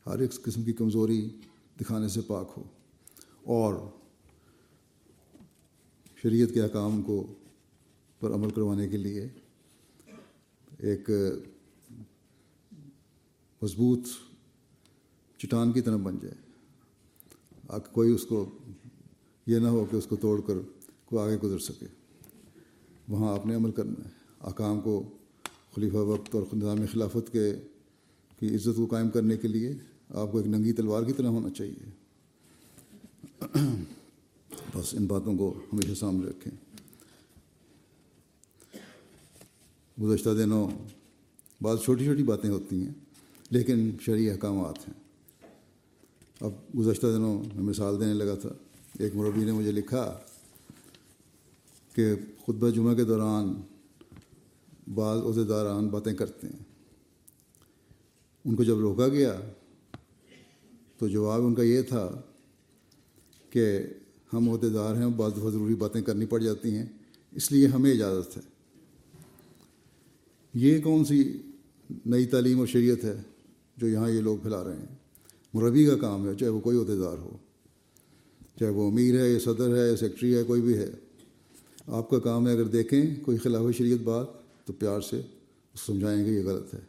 [0.06, 1.28] ہر ایک قسم کی کمزوری
[1.80, 2.64] دکھانے سے پاک ہو۔
[3.44, 3.97] اور
[6.22, 7.34] شریعت کے احکام کو
[8.20, 9.28] پر عمل کروانے کے لیے
[10.78, 11.10] ایک
[13.62, 14.00] مضبوط
[15.38, 16.34] چٹان کی طرح بن جائے۔
[17.92, 18.58] کوئی اس کو
[19.46, 20.54] یہ نہ ہو کہ اس کو توڑ کر
[21.04, 21.86] کوئی آگے گزر سکے۔
[23.08, 25.16] وہاں آپ نے عمل کرنا ہے۔ احکام کو
[25.74, 27.54] خلیفہ وقت اور نظام خلافت کے
[28.38, 29.74] کی عزت کو قائم کرنے کے لیے
[30.08, 31.90] آپ کو ایک ننگی تلوار کی طرح ہونا چاہیے۔
[34.78, 36.52] بس ان باتوں کو ہمیشہ سامنے رکھیں۔
[40.02, 40.68] گزشتہ دنوں
[41.60, 42.92] بعض چھوٹی چھوٹی باتیں ہوتی ہیں،
[43.50, 44.94] لیکن شرعی احکامات ہیں۔
[46.40, 48.48] اب گزشتہ دنوں میں مثال دینے لگا تھا،
[48.98, 50.18] ایک مربی نے مجھے لکھا
[51.94, 53.54] کہ خطبہ جمعہ کے دوران
[54.94, 56.64] بعض عہدے داران باتیں کرتے ہیں۔
[58.44, 59.40] ان کو جب روکا گیا
[60.98, 62.22] تو جواب ان کا یہ تھا
[63.50, 63.82] کہ
[64.32, 66.86] ہم عہدے دار ہیں، بعض دفعہ ضروری باتیں کرنی پڑ جاتی ہیں،
[67.32, 68.42] اس لیے ہمیں اجازت ہے۔
[70.54, 71.38] یہ کون سی
[72.06, 73.16] نئی تعلیم اور شریعت ہے
[73.76, 74.96] جو یہاں یہ لوگ پھیلا رہے ہیں؟
[75.54, 77.36] مربی کا کام ہے، چاہے وہ کوئی عہدے دار ہو،
[78.60, 80.90] چاہے وہ امیر ہے، یا صدر ہے، یا سیکٹری ہے، کوئی بھی ہے۔
[81.86, 84.26] آپ کا کام ہے اگر دیکھیں کوئی خلاف شریعت بات،
[84.66, 85.20] تو پیار سے
[85.86, 86.80] سمجھائیں گے یہ غلط ہے۔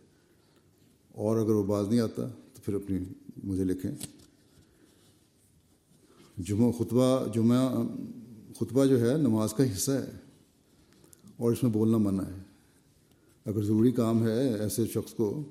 [1.12, 2.98] اور اگر وہ باز نہیں آتا، تو پھر اپنی
[3.44, 3.92] مجھے لکھیں۔
[6.40, 7.84] جمعہ خطبہ جمعہ،
[8.60, 10.12] خطبہ جو ہے نماز کا حصہ ہے
[11.38, 12.44] اور اس میں بولنا منع ہے۔
[13.46, 15.44] اگر ضروری کام ہے ایسے شخص کو،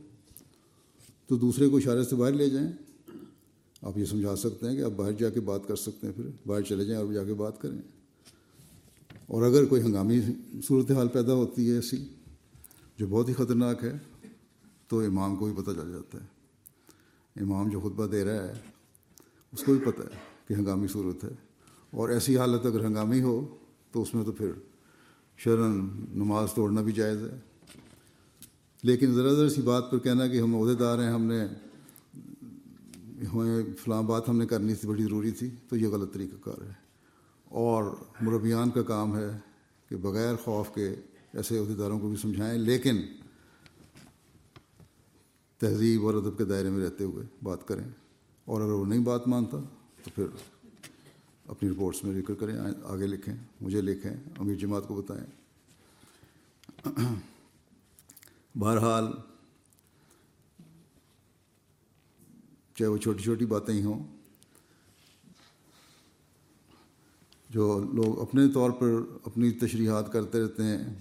[1.26, 2.72] تو دوسرے کو اشارے سے باہر لے جائیں۔
[3.82, 6.24] آپ یہ سمجھا سکتے ہیں کہ آپ باہر جا کے بات کر سکتے ہیں، پھر
[6.46, 7.78] باہر چلے جائیں اور جا کے بات کریں۔
[9.26, 10.20] اور اگر کوئی ہنگامی
[10.68, 12.08] صورتحال پیدا ہوتی ہے ایسی،
[12.96, 13.92] جو بہت ہی خطرناک ہے،
[14.88, 16.26] تو امام کو بھی پتہ چل جاتا ہے۔
[17.42, 18.52] امام جو خطبہ دے رہا ہے،
[19.52, 21.28] اس کو بھی پتہ ہے۔ کہ ہنگامی صورت ہے۔
[21.90, 23.56] اور ایسی حالت اگر ہنگامی ہو
[23.92, 24.52] تو اس میں تو پھر
[25.36, 27.40] شرن نماز توڑنا بھی جائز ہے۔
[28.82, 31.46] لیکن ذرا ذرا سی بات پر کہنا کہ ہم عہدے دار ہیں، ہم نے
[33.32, 36.62] ہمیں فلاں بات ہم نے کرنی تھی، بڑی ضروری تھی، تو یہ غلط طریقہ کار
[36.62, 36.72] ہے۔
[37.44, 39.38] اور مربیان کا کام ہے
[39.88, 40.94] کہ بغیر خوف کے
[41.34, 42.96] ایسے عہدیداروں کو بھی سمجھائیں، لیکن
[45.58, 47.88] تہذیب اور ادب کے دائرے میں رہتے ہوئے بات کریں۔
[48.44, 49.58] اور اگر وہ نہیں بات مانتا
[50.08, 50.26] تو پھر
[51.46, 55.26] اپنی رپورٹس میں ذکر کریں، آگے لکھیں، مجھے لکھیں، امیر جماعت کو بتائیں۔
[58.58, 59.04] بہرحال،
[62.74, 64.02] چاہے وہ چھوٹی چھوٹی باتیں ہی ہوں،
[67.50, 68.88] جو لوگ اپنے طور پر
[69.24, 70.94] اپنی تشریحات کرتے رہتے ہیں،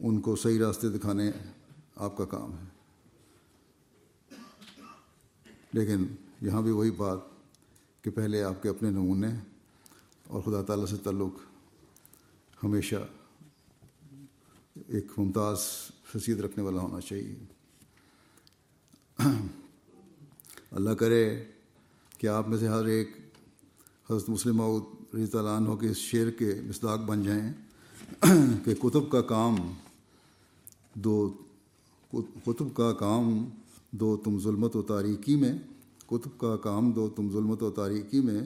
[0.00, 1.30] ان کو صحیح راستے دکھانے
[1.96, 2.64] آپ کا کام ہے۔
[5.72, 6.06] لیکن
[6.42, 7.18] یہاں بھی وہی بات
[8.02, 9.28] کہ پہلے آپ کے اپنے نمونے
[10.26, 11.40] اور خدا تعالیٰ سے تعلق
[12.64, 12.96] ہمیشہ
[14.86, 15.58] ایک ممتاز
[16.14, 17.34] حیثیت رکھنے والا ہونا چاہیے۔
[20.70, 21.44] اللہ کرے
[22.18, 23.16] کہ آپ میں سے ہر ایک
[24.10, 24.62] حضرت مسلم
[25.14, 27.52] رضی تعالیٰ عنہ کے اس شعر کے مصداق بن جائیں
[28.64, 29.56] کہ کتب کا کام
[30.94, 31.32] دو،
[32.46, 33.48] کتب کا کام
[33.90, 35.58] دو تم ظلمت و تاریکی میں
[36.10, 38.40] کتب کا کام دو تم ظلمت و تاریکی میں،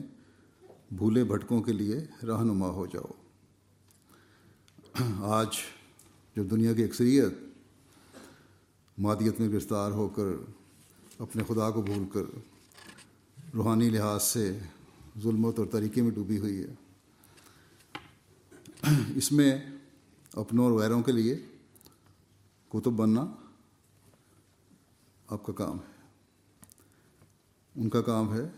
[0.91, 3.11] بھولے بھٹکوں کے لیے رہنما ہو جاؤ۔
[5.31, 5.57] آج
[6.35, 7.33] جب دنیا کی اکثریت
[8.97, 10.27] مادیت میں گرفتار ہو کر
[11.19, 12.25] اپنے خدا کو بھول کر
[13.53, 14.59] روحانی لحاظ سے
[15.23, 16.73] ظلمت اور طریقے میں ڈوبی ہوئی ہے،
[19.15, 19.51] اس میں
[20.33, 21.35] اپنوں اور غیروں کے لیے
[22.69, 23.25] کتب بننا
[25.29, 25.94] آپ کا کام ہے۔
[27.75, 28.49] ان کا کام ہے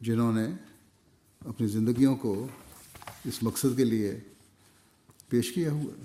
[0.00, 0.46] جنہوں نے
[1.44, 2.48] اپنی زندگیوں کو
[3.24, 4.20] اس مقصد کے لیے
[5.28, 6.04] پیش کیا ہوا۔ ہے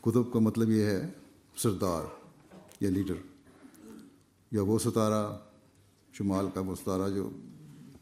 [0.00, 1.10] کتب کا مطلب یہ ہے
[1.56, 2.02] سردار،
[2.80, 3.14] یا لیڈر،
[4.52, 5.38] یا وہ ستارہ،
[6.12, 7.30] شمال کا وہ ستارہ جو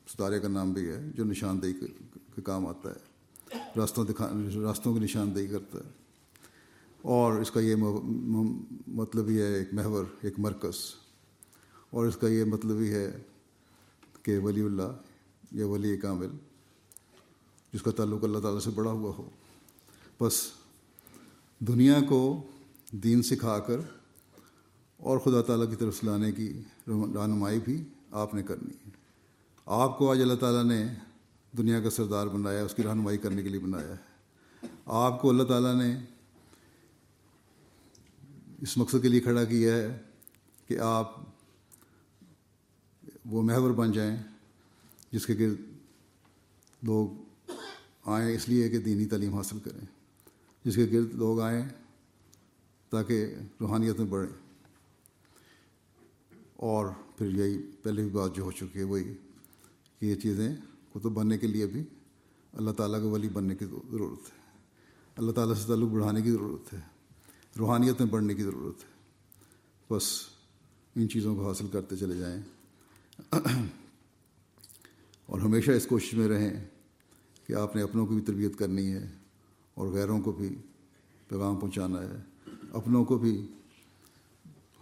[0.09, 1.73] ستارے کا نام بھی ہے، جو نشاندہی
[2.35, 3.15] کے کام آتا ہے،
[3.77, 4.31] راستوں دکھا
[4.63, 5.91] راستوں کی نشاندہی کرتا ہے۔
[7.03, 7.75] اور اس کا یہ
[8.87, 11.04] مطلب یہ ہے ایک محور، ایک مرکز۔
[11.95, 13.23] اور اس کا یہ مطلب ہی ہے
[14.23, 14.93] کہ ولی اللہ
[15.53, 16.29] یا ولی کامل،
[17.73, 19.31] جس کا تعلق اللہ تعالیٰ سے بڑا ہوا ہو۔
[20.21, 20.53] بس
[21.59, 22.43] دنیا کو
[22.91, 23.77] دین سکھا کر
[24.97, 28.91] اور خدا تعالیٰ کی طرف لانے کی رہنمائی بھی آپ نے کرنی ہے۔
[29.67, 30.87] آپ کو آج اللہ تعالیٰ نے
[31.59, 35.43] دنیا کا سردار بنایا، اس کی رہنمائی کرنے کے لیے بنایا ہے۔ آپ کو اللہ
[35.43, 35.97] تعالیٰ نے
[38.61, 40.03] اس مقصد کے لیے کھڑا کیا ہے
[40.69, 41.34] کہ آپ
[43.25, 44.17] وہ محور بن جائیں،
[45.13, 45.61] جس کے گرد
[46.83, 47.09] لوگ
[48.05, 49.87] آئیں اس لیے کہ دینی تعلیم حاصل کریں،
[50.65, 51.69] جس کے گرد لوگ آئیں
[52.91, 54.45] تاکہ روحانیت میں بڑھیں۔
[56.57, 56.87] اور
[57.19, 59.15] پھر یہی پہلے بھی بات جو ہو چکی ہے، وہی
[60.01, 60.57] کہ یہ چیزیں
[60.91, 61.85] کتب بننے کے لیے بھی
[62.53, 64.39] اللہ تعالیٰ کا ولی بننے کی ضرورت ہے۔
[65.17, 66.81] اللہ تعالیٰ سے تعلق بڑھانے کی ضرورت ہے،
[67.59, 68.89] روحانیت میں بڑھنے کی ضرورت ہے۔
[69.91, 70.21] بس
[70.95, 72.43] ان چیزوں کو حاصل کرتے چلے جائیں۔
[75.27, 76.65] اور ہمیشہ اس کوشش میں رہیں
[77.47, 79.11] کہ آپ نے اپنوں کی بھی تربیت کرنی ہے
[79.75, 80.57] اور غیروں کو بھی
[81.29, 82.17] پیغام پہنچانا ہے،
[82.73, 83.47] اپنوں کو بھی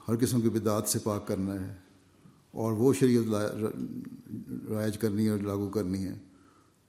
[0.09, 1.75] ہر قسم کی بدعات سے پاک کرنا ہے
[2.53, 3.35] اور وہ شریعت
[4.69, 6.15] رائج کرنی ہے اور لاگو کرنی ہے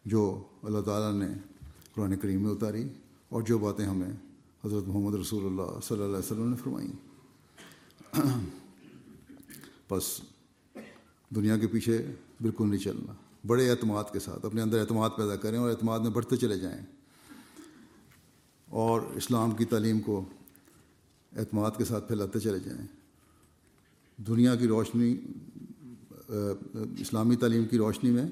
[0.06, 1.34] جو اللہ تعالیٰ نے
[1.96, 2.88] قرآن کریم میں اتاری
[3.30, 4.12] اور جو باتیں ہمیں
[4.66, 6.92] حضرت محمد رسول اللہ صلی اللہ علیہ وسلم نے فرمائیں۔
[9.92, 10.22] بس
[11.36, 12.06] دنیا کے پیچھے
[12.42, 13.14] بالکل نہیں چلنا۔
[13.48, 16.82] بڑے اعتماد کے ساتھ اپنے اندر اعتماد پیدا کریں اور اعتماد میں بڑھتے چلے جائیں۔
[18.70, 20.26] اور اسلام کی تعلیم کو
[21.38, 22.88] اعتماد کے ساتھ پھیلاتے چلے جائیں۔
[24.18, 25.18] دنیا کی روشنی
[27.00, 28.26] اسلامی تعلیم کی روشنی میں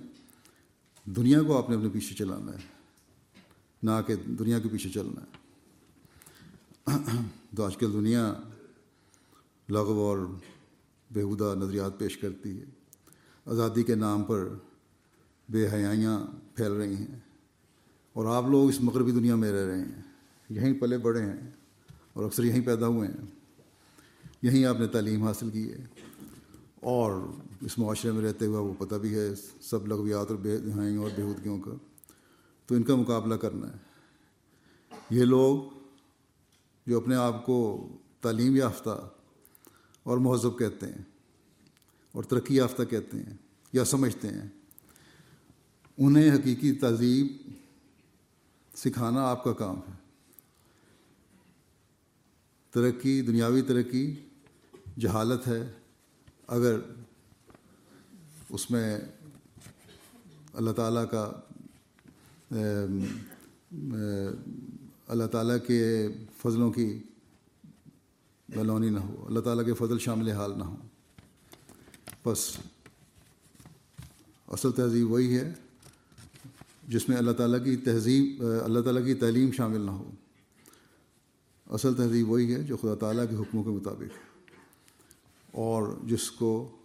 [1.06, 2.60] دنیا کو آپ نے اپنے پیچھے چلانا ہے۔
[3.84, 5.42] نہ کہ دنیا کے پیچھے چلنا ہے۔
[7.56, 8.34] تو آج کل دنیا
[9.70, 10.18] لغو اور
[11.14, 12.81] بےحودہ نظریات پیش کرتی ہے۔
[13.52, 14.50] آزادی کے نام پر
[15.50, 17.20] بے حیائیاں پھیل رہی ہیں
[18.14, 20.02] اور آپ لوگ اس مغربی دنیا میں رہ رہے ہیں۔
[20.50, 21.52] یہیں پلے بڑے ہیں
[22.14, 23.26] اور اکثر یہیں پیدا ہوئے ہیں۔
[24.42, 25.86] یہیں آپ نے تعلیم حاصل کی ہے
[26.82, 27.22] اور
[27.62, 31.10] اس معاشرے میں رہتے ہوئے وہ پتہ بھی ہے سب لغویات اور بے دہائیں اور
[31.16, 31.72] بےحودگیوں کا۔
[32.66, 33.78] تو ان کا مقابلہ کرنا ہے۔
[35.10, 35.80] یہ لوگ
[36.88, 37.88] جو اپنے آپ کو
[38.22, 39.10] تعلیم یافتہ
[40.04, 41.11] اور مہذب کہتے ہیں
[42.12, 43.38] اور ترقی یافتہ کہتے ہیں
[43.74, 44.48] یا سمجھتے ہیں۔
[45.98, 47.28] انہیں حقیقی تہذیب
[48.76, 49.94] سکھانا آپ کا کام ہے۔
[52.72, 54.16] ترقی، دنیاوی ترقی
[55.00, 55.72] جہالت ہے۔
[56.48, 56.80] اگر
[58.50, 59.00] اس میں
[60.54, 61.32] اللہ تعالیٰ کا
[65.08, 66.08] اللہ تعالیٰ کے
[66.38, 67.00] فضلوں کی
[68.50, 70.76] بلونی نہ ہو، اللہ تعالیٰ کے فضل شامل حال نہ ہو۔
[72.26, 72.58] بس
[74.48, 75.54] اصل تہذیب وہی ہے
[76.88, 80.12] جس میں اللہ تعالیٰ کی تہذیب، اللہ تعالیٰ کی تعلیم شامل نہ ہو۔
[81.70, 84.32] اصل تہذیب وہی ہے جو خدا تعالیٰ کے حکموں کے مطابق ہے۔
[85.52, 86.78] اور جس کو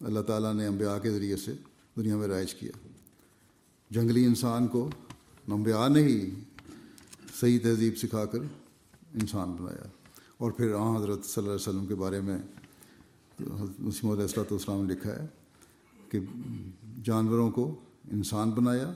[0.00, 1.52] اللہ تعالیٰ نے انبیاء کے ذریعے سے
[1.96, 2.88] دنیا میں رائج کیا۔
[3.90, 4.90] جنگلی انسان کو
[5.48, 6.30] انبیاء نے ہی
[7.40, 8.38] صحیح تہذیب سکھا کر
[9.14, 9.88] انسان بنایا۔
[10.38, 12.38] اور پھر آ حضرت صلی اللہ علیہ وسلم کے بارے میں
[13.78, 15.26] مسیم علیہ السلۃ والسلام نے لکھا ہے
[16.08, 16.18] کہ
[17.04, 17.74] جانوروں کو
[18.12, 18.92] انسان بنایا،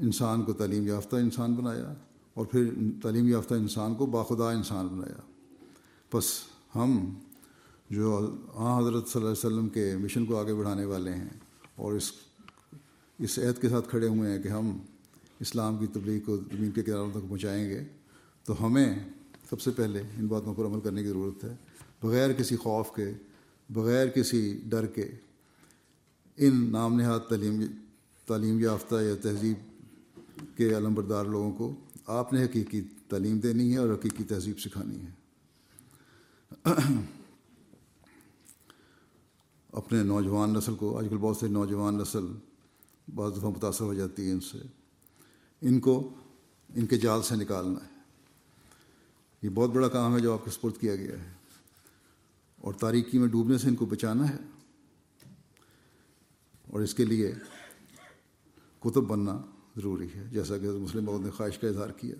[0.00, 1.92] انسان کو تعلیم یافتہ انسان بنایا
[2.34, 2.70] اور پھر
[3.02, 5.20] تعلیم یافتہ انسان کو باخدا انسان بنایا۔
[6.12, 6.26] بس
[6.74, 6.98] ہم
[7.90, 8.18] جو
[8.54, 11.28] آ حضرت صلی اللہ علیہ وسلم کے مشن کو آگے بڑھانے والے ہیں
[11.76, 12.12] اور اس
[13.18, 14.76] اس عہد کے ساتھ کھڑے ہوئے ہیں کہ ہم
[15.40, 17.84] اسلام کی تبلیغ کو زمین کے کناروں تک پہنچائیں گے،
[18.44, 18.98] تو ہمیں
[19.50, 21.54] سب سے پہلے ان باتوں پر عمل کرنے کی ضرورت ہے۔
[22.02, 23.12] بغیر کسی خوف کے
[23.68, 25.10] بغیر کسی ڈر کے
[26.36, 27.62] ان نام نہاد تعلیم
[28.26, 29.56] تعلیم یافتہ یا تہذیب
[30.56, 31.74] کے علم بردار لوگوں کو
[32.06, 35.18] آپ نے حقیقی تعلیم دینی ہے اور حقیقی تہذیب سکھانی ہے۔
[39.72, 42.26] اپنے نوجوان نسل کو آج کل بہت سے نوجوان نسل
[43.14, 44.58] بعض دفعہ متاثر ہو جاتی ہے ان سے۔
[45.60, 46.14] ان کو
[46.74, 47.98] ان کے جال سے نکالنا ہے۔
[49.42, 51.37] یہ بہت بڑا کام ہے جو آپ کو سپرد کیا گیا ہے۔
[52.58, 54.36] اور تاریکی میں ڈوبنے سے ان کو بچانا ہے
[56.68, 57.34] اور اس کے لیے
[58.80, 59.38] کتب بننا
[59.76, 62.14] ضروری ہے۔ جیسا کہ مسلم بہت نے خواہش کا اظہار کیا۔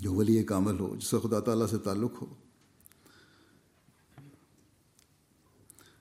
[0.00, 2.34] جو ولی کامل ہو، جس کا خدا تعالیٰ سے تعلق ہو۔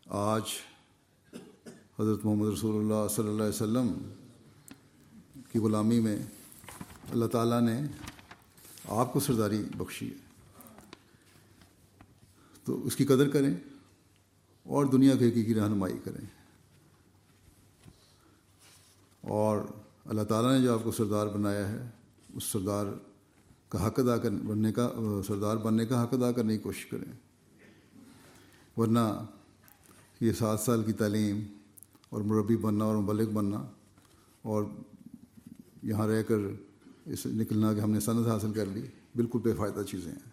[0.06, 0.42] آج
[2.00, 4.14] حضرت محمد رسول اللہ صلی اللہ علیہ وسلم
[5.52, 6.20] کی غلامی میں
[7.10, 7.82] اللہ تعالیٰ نے
[8.86, 10.29] آپ کو سرداری بخشی ہے۔
[12.70, 13.54] تو اس کی قدر کریں
[14.64, 16.26] اور دنیا کے کی رہنمائی کریں۔
[19.22, 19.60] اور
[20.06, 21.90] اللہ تعالیٰ نے جو آپ کو سردار بنایا ہے،
[22.36, 22.86] اس سردار
[23.70, 24.94] کا حق ادا کر، بننے کا،
[25.28, 27.12] سردار بننے کا حق ادا کرنے کی کوشش کریں۔
[28.80, 29.26] ورنہ
[30.22, 31.44] یہ سات سال کی تعلیم
[32.10, 33.66] اور مربی بننا اور مبلک بننا
[34.42, 34.64] اور
[35.84, 36.38] یہاں رہ کر
[37.06, 38.82] اس نکلنا کہ ہم نے صنعت حاصل کر لی،
[39.16, 40.29] بالکل بے فائدہ چیزیں ہیں۔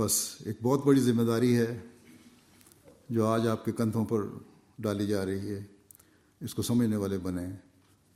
[0.00, 0.14] بس
[0.46, 1.78] ایک بہت بڑی ذمہ داری ہے
[3.08, 4.22] جو آج آپ کے کندھوں پر
[4.78, 5.62] ڈالی جا رہی ہے،
[6.40, 7.44] اس کو سمجھنے والے بنے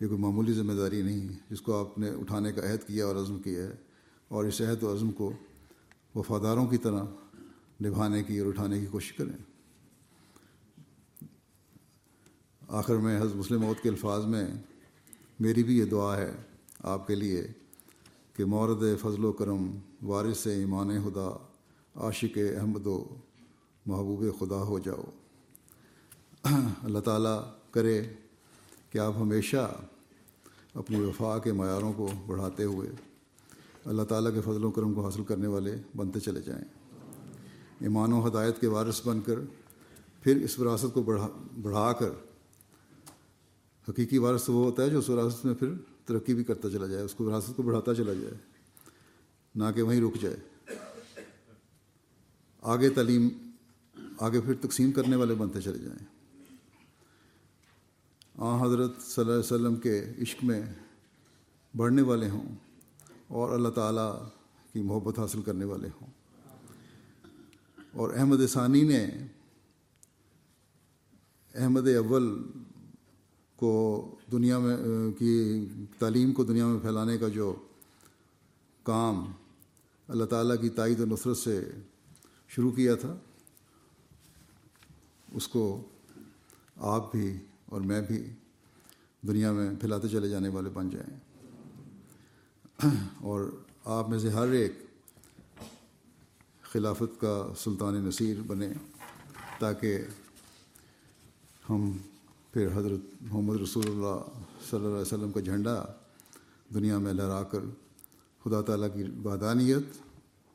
[0.00, 3.16] یہ کوئی معمولی ذمہ داری نہیں جس کو آپ نے اٹھانے کا عہد کیا اور
[3.16, 3.74] عزم کیا ہے،
[4.30, 5.30] اور اس عہد و عزم کو
[6.14, 7.04] وفاداروں کی طرح
[7.82, 9.36] نبھانے کی اور اٹھانے کی کوشش کریں۔
[12.80, 14.46] آخر میں حضرت مسلم موت کے الفاظ میں
[15.40, 16.32] میری بھی یہ دعا ہے
[16.92, 17.46] آپ کے لیے
[18.36, 19.70] کہ مورد فضل و کرم،
[20.02, 21.32] وارث ایمان خدا
[21.94, 23.04] عاشق احمد و
[23.86, 25.04] محبوب خدا ہو جاؤ۔
[26.82, 27.40] اللہ تعالیٰ
[27.70, 28.02] کرے
[28.90, 29.82] کہ آپ ہمیشہ
[30.74, 32.90] اپنی وفا کے معیاروں کو بڑھاتے ہوئے
[33.84, 36.64] اللہ تعالیٰ کے فضل و کرم کو حاصل کرنے والے بنتے چلے جائیں۔
[37.80, 39.38] ایمان و ہدایت کے وارث بن کر
[40.22, 41.28] پھر اس وراثت کو بڑھا
[41.62, 42.10] بڑھا کر
[43.88, 45.72] حقیقی وارث وہ ہوتا ہے جو اس وراثت میں پھر
[46.04, 48.34] ترقی بھی کرتا چلا جائے، اس کو وراثت کو بڑھاتا چلا جائے،
[49.54, 50.36] نہ کہ وہیں رک جائے۔
[52.64, 53.28] آگے تعلیم،
[54.20, 56.06] آگے پھر تقسیم کرنے والے بنتے چلے جائیں۔
[58.34, 60.62] آ حضرت صلی اللہ علیہ وسلم کے عشق میں
[61.76, 62.54] بڑھنے والے ہوں
[63.28, 64.28] اور اللہ تعالیٰ
[64.72, 66.06] کی محبت حاصل کرنے والے ہوں۔
[67.92, 69.06] اور احمد ثانی نے
[71.54, 72.42] احمد اول
[73.56, 74.76] کو دنیا میں،
[75.18, 75.66] کی
[75.98, 77.54] تعلیم کو دنیا میں پھیلانے کا جو
[78.82, 79.32] کام
[80.08, 81.70] اللہ تعالیٰ کی تائید و نصرت سے
[82.56, 83.16] شروع کیا تھا۔
[85.32, 85.82] اس کو
[86.76, 88.32] آپ بھی اور میں بھی
[89.26, 91.18] دنیا میں پھیلاتے چلے جانے والے بن جائیں۔
[93.20, 93.50] اور
[93.84, 94.72] آپ میں سے ہر ایک
[96.62, 98.68] خلافت کا سلطان نصیر بنے
[99.58, 99.98] تاکہ
[101.70, 101.92] ہم
[102.52, 104.40] پھر حضرت محمد رسول اللہ
[104.70, 105.84] صلی اللہ علیہ وسلم کا جھنڈا
[106.74, 107.58] دنیا میں لہرا کر
[108.44, 110.03] خدا تعالیٰ کی بادانیت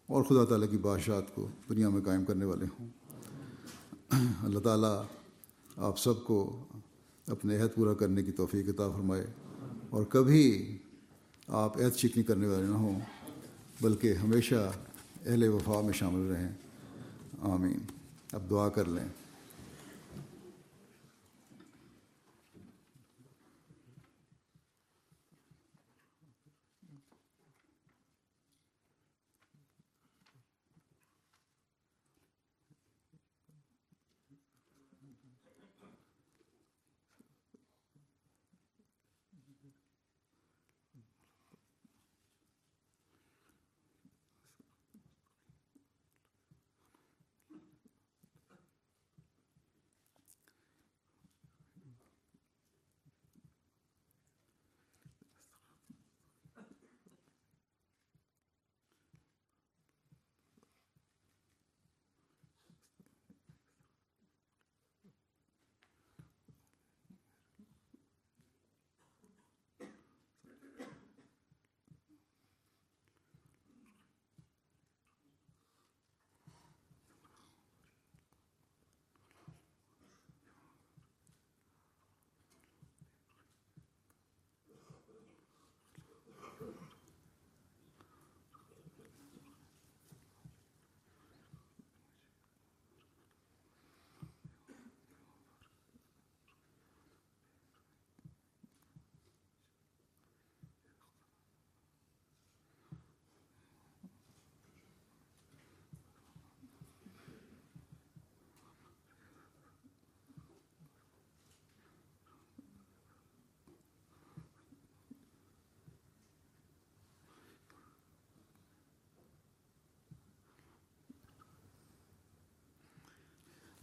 [0.09, 2.87] اور خدا تعالیٰ کی بادشاہت کو دنیا میں قائم کرنے والے ہوں۔
[4.45, 5.03] اللہ تعالیٰ
[5.77, 6.63] آپ سب کو
[7.27, 9.27] اپنے عہد پورا کرنے کی توفیق عطا فرمائے
[9.89, 10.77] اور کبھی
[11.47, 12.99] آپ عہد شکنی کرنے والے نہ ہوں،
[13.81, 14.71] بلکہ ہمیشہ
[15.25, 16.49] اہل وفا میں شامل رہیں۔
[17.41, 17.79] آمین۔
[18.33, 19.18] اب دعا کر لیں۔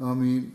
[0.01, 0.53] آمین